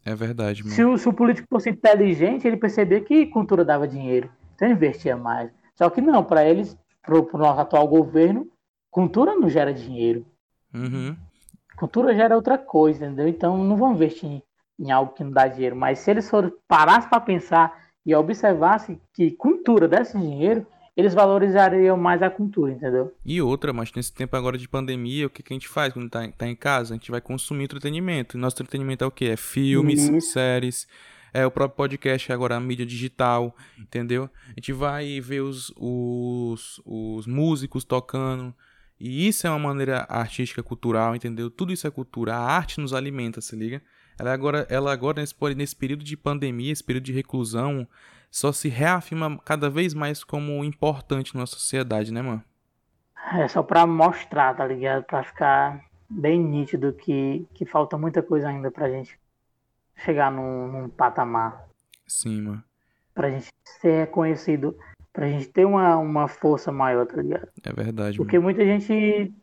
[0.05, 0.75] É verdade, mano.
[0.75, 4.29] Se o, se o político fosse inteligente, ele percebia que cultura dava dinheiro.
[4.53, 5.51] Então investia mais.
[5.75, 8.47] Só que não, para eles, pro, pro nosso atual governo,
[8.91, 10.23] cultura não gera dinheiro.
[10.71, 11.15] Uhum.
[11.75, 13.27] Cultura gera outra coisa, entendeu?
[13.27, 14.43] Então não vão investir em,
[14.79, 15.75] em algo que não dá dinheiro.
[15.75, 16.29] Mas se eles
[16.67, 17.75] parassem para pensar
[18.05, 20.65] e observassem que cultura desse dinheiro,
[21.01, 23.13] eles valorizariam mais a cultura, entendeu?
[23.25, 26.09] E outra, mas nesse tempo agora de pandemia, o que, que a gente faz quando
[26.09, 26.93] tá, tá em casa?
[26.93, 28.37] A gente vai consumir entretenimento.
[28.37, 29.25] E nosso entretenimento é o quê?
[29.25, 30.21] É filmes, uhum.
[30.21, 30.87] séries,
[31.33, 34.29] é o próprio podcast, agora a mídia digital, entendeu?
[34.45, 38.53] A gente vai ver os, os, os músicos tocando.
[38.99, 41.49] E isso é uma maneira artística, cultural, entendeu?
[41.49, 42.35] Tudo isso é cultura.
[42.35, 43.81] A arte nos alimenta, se liga?
[44.19, 47.87] Ela agora, ela agora nesse, nesse período de pandemia, esse período de reclusão,
[48.31, 52.41] só se reafirma cada vez mais como importante na sociedade, né, mano?
[53.33, 55.03] É só pra mostrar, tá ligado?
[55.03, 59.19] Pra ficar bem nítido que, que falta muita coisa ainda pra gente
[59.97, 61.67] chegar num, num patamar.
[62.07, 62.63] Sim, mano.
[63.13, 64.75] Pra gente ser reconhecido,
[65.13, 67.49] pra gente ter uma, uma força maior, tá ligado?
[67.63, 68.45] É verdade, Porque mano.
[68.45, 69.33] muita gente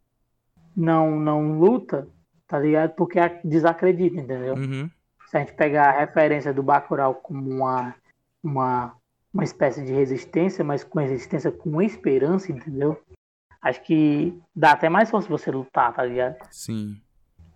[0.77, 2.09] não, não luta,
[2.47, 2.95] tá ligado?
[2.95, 4.55] Porque desacredita, entendeu?
[4.55, 4.91] Uhum.
[5.29, 7.95] Se a gente pegar a referência do Bacurau como uma
[8.43, 8.95] uma,
[9.33, 13.01] uma espécie de resistência, mas com resistência com esperança, entendeu?
[13.61, 16.37] Acho que dá até mais força você lutar, tá ligado?
[16.51, 17.01] Sim.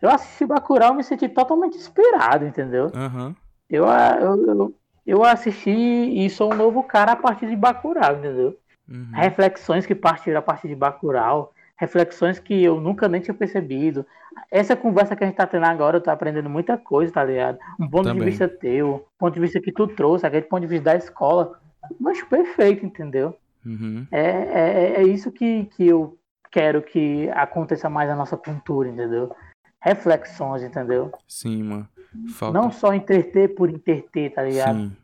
[0.01, 2.91] Eu assisti Bacurau e me senti totalmente inspirado, entendeu?
[2.95, 3.35] Uhum.
[3.71, 4.75] Eu, eu, eu,
[5.07, 8.59] eu, assisti e sou um novo cara a partir de Bacurau, entendeu?
[8.89, 9.11] Uhum.
[9.13, 14.07] Reflexões que partiram a partir de Bacurau, reflexões que eu nunca nem tinha percebido.
[14.51, 17.59] Essa conversa que a gente tá tendo agora, eu tô aprendendo muita coisa, tá ligado?
[17.79, 18.25] Um ponto Também.
[18.25, 20.97] de vista teu, um ponto de vista que tu trouxe, aquele ponto de vista da
[20.97, 21.59] escola.
[21.99, 23.37] Mas perfeito, entendeu?
[23.65, 24.07] Uhum.
[24.11, 26.19] É, é, é isso que, que eu
[26.51, 29.35] quero que aconteça mais na nossa cultura, entendeu?
[29.81, 31.11] Reflexões, entendeu?
[31.27, 31.89] Sim, mano.
[32.35, 32.59] Falta...
[32.59, 34.79] Não só interter por interter, tá ligado?
[34.79, 34.97] Sim.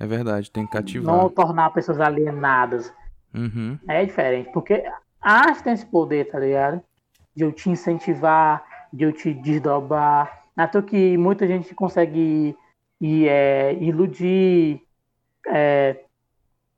[0.00, 1.14] É verdade, tem que cativar.
[1.14, 2.92] Não tornar pessoas alienadas.
[3.32, 3.78] Uhum.
[3.86, 4.84] É diferente, porque
[5.24, 6.82] a arte tem esse poder, tá ligado?
[7.34, 8.62] De eu te incentivar,
[8.92, 10.44] de eu te desdobrar.
[10.54, 12.54] Até que muita gente consegue
[13.00, 14.82] e, é, iludir,
[15.48, 16.04] é,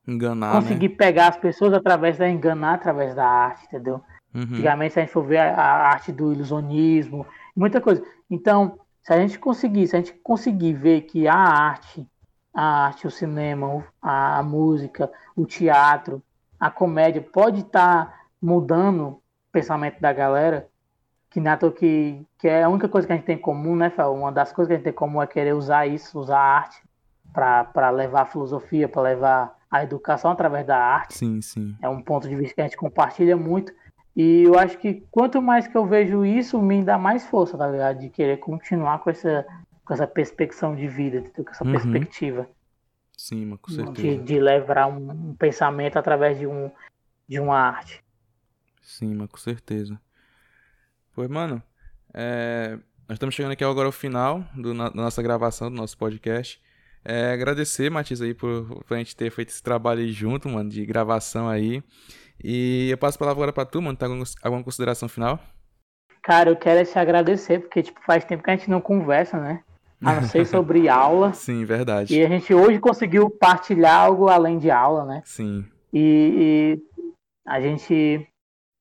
[0.07, 0.95] enganar, conseguir né?
[0.97, 4.01] pegar as pessoas através da enganar através da arte, entendeu?
[4.33, 4.43] Uhum.
[4.43, 8.03] Antigamente, se a gente for ver a, a, arte do ilusionismo, muita coisa.
[8.31, 12.07] Então, se a gente conseguir, se a gente conseguir ver que a arte,
[12.55, 16.23] a arte, o cinema, a, a música, o teatro,
[16.59, 19.23] a comédia pode estar tá mudando o
[19.53, 20.69] pensamento da galera,
[21.31, 23.91] que nato que, que é a única coisa que a gente tem em comum, né,
[23.91, 24.15] Fel?
[24.15, 26.57] Uma das coisas que a gente tem em comum é querer usar isso, usar a
[26.59, 26.83] arte
[27.33, 31.19] para levar a filosofia, para levar a educação através da arte.
[31.19, 31.77] Sim, sim.
[31.83, 33.73] É um ponto de vista que a gente compartilha muito.
[34.15, 37.67] E eu acho que quanto mais que eu vejo isso, me dá mais força, tá
[37.67, 37.99] ligado?
[37.99, 39.45] De querer continuar com essa,
[39.85, 41.73] com essa perspectiva de vida, com essa uhum.
[41.73, 42.49] perspectiva.
[43.15, 43.93] Sim, com certeza.
[43.95, 46.71] De, de levar um, um pensamento através de, um,
[47.29, 48.03] de uma arte.
[48.87, 50.01] Sim, mas com certeza.
[51.13, 51.61] Pois, mano,
[52.15, 52.79] é...
[53.09, 56.63] nós estamos chegando aqui agora ao final do, da nossa gravação, do nosso podcast.
[57.05, 60.71] É, agradecer, Matias, aí, por, por a gente ter feito esse trabalho aí junto, mano,
[60.71, 61.83] de gravação aí.
[62.43, 63.97] E eu passo a palavra agora pra tu, mano.
[63.97, 65.41] Tá alguma, alguma consideração final?
[66.23, 69.63] Cara, eu quero te agradecer, porque, tipo, faz tempo que a gente não conversa, né?
[70.01, 71.33] A não ser sobre aula.
[71.33, 72.17] Sim, verdade.
[72.17, 75.23] E a gente hoje conseguiu partilhar algo além de aula, né?
[75.25, 75.65] Sim.
[75.93, 77.01] E, e
[77.47, 78.29] a gente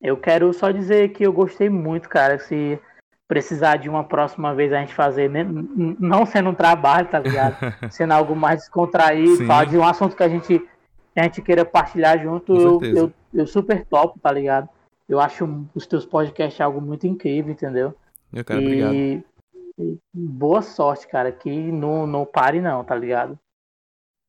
[0.05, 2.37] eu quero só dizer que eu gostei muito, cara.
[2.37, 2.79] Se
[3.27, 5.43] precisar de uma próxima vez a gente fazer, né?
[5.99, 7.55] não sendo um trabalho, tá ligado?
[7.89, 11.65] sendo algo mais descontraído, falar de um assunto que a gente, que a gente queira
[11.65, 14.69] partilhar junto, eu, eu, eu, super top, tá ligado?
[15.09, 17.95] Eu acho os teus podcasts algo muito incrível, entendeu?
[18.31, 19.99] Eu quero, e, obrigado.
[20.13, 21.31] boa sorte, cara.
[21.31, 23.39] Que não, não pare, não, tá ligado?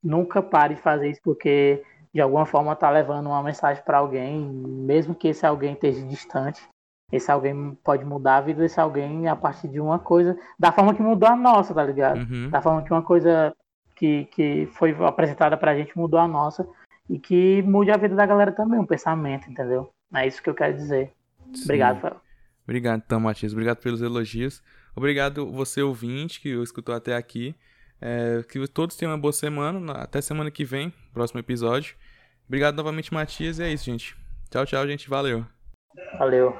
[0.03, 1.83] Nunca pare de fazer isso, porque
[2.17, 6.67] de alguma forma tá levando uma mensagem para alguém, mesmo que esse alguém esteja distante.
[7.13, 10.95] Esse alguém pode mudar a vida desse alguém a partir de uma coisa, da forma
[10.95, 12.21] que mudou a nossa, tá ligado?
[12.21, 12.49] Uhum.
[12.49, 13.55] Da forma que uma coisa
[13.95, 16.67] que, que foi apresentada pra gente mudou a nossa
[17.07, 19.91] e que mude a vida da galera também, um pensamento, entendeu?
[20.15, 21.13] É isso que eu quero dizer.
[21.55, 21.65] Sim.
[21.65, 22.17] Obrigado, Fel.
[22.65, 23.53] Obrigado, então, Matias.
[23.53, 24.63] Obrigado pelos elogios.
[24.97, 27.55] Obrigado você, ouvinte, que escutou até aqui.
[28.01, 29.93] É, que todos tenham uma boa semana.
[29.93, 31.95] Até semana que vem, próximo episódio.
[32.47, 33.59] Obrigado novamente, Matias.
[33.59, 34.17] E é isso, gente.
[34.51, 35.09] Tchau, tchau, gente.
[35.09, 35.45] Valeu.
[36.19, 36.55] Valeu.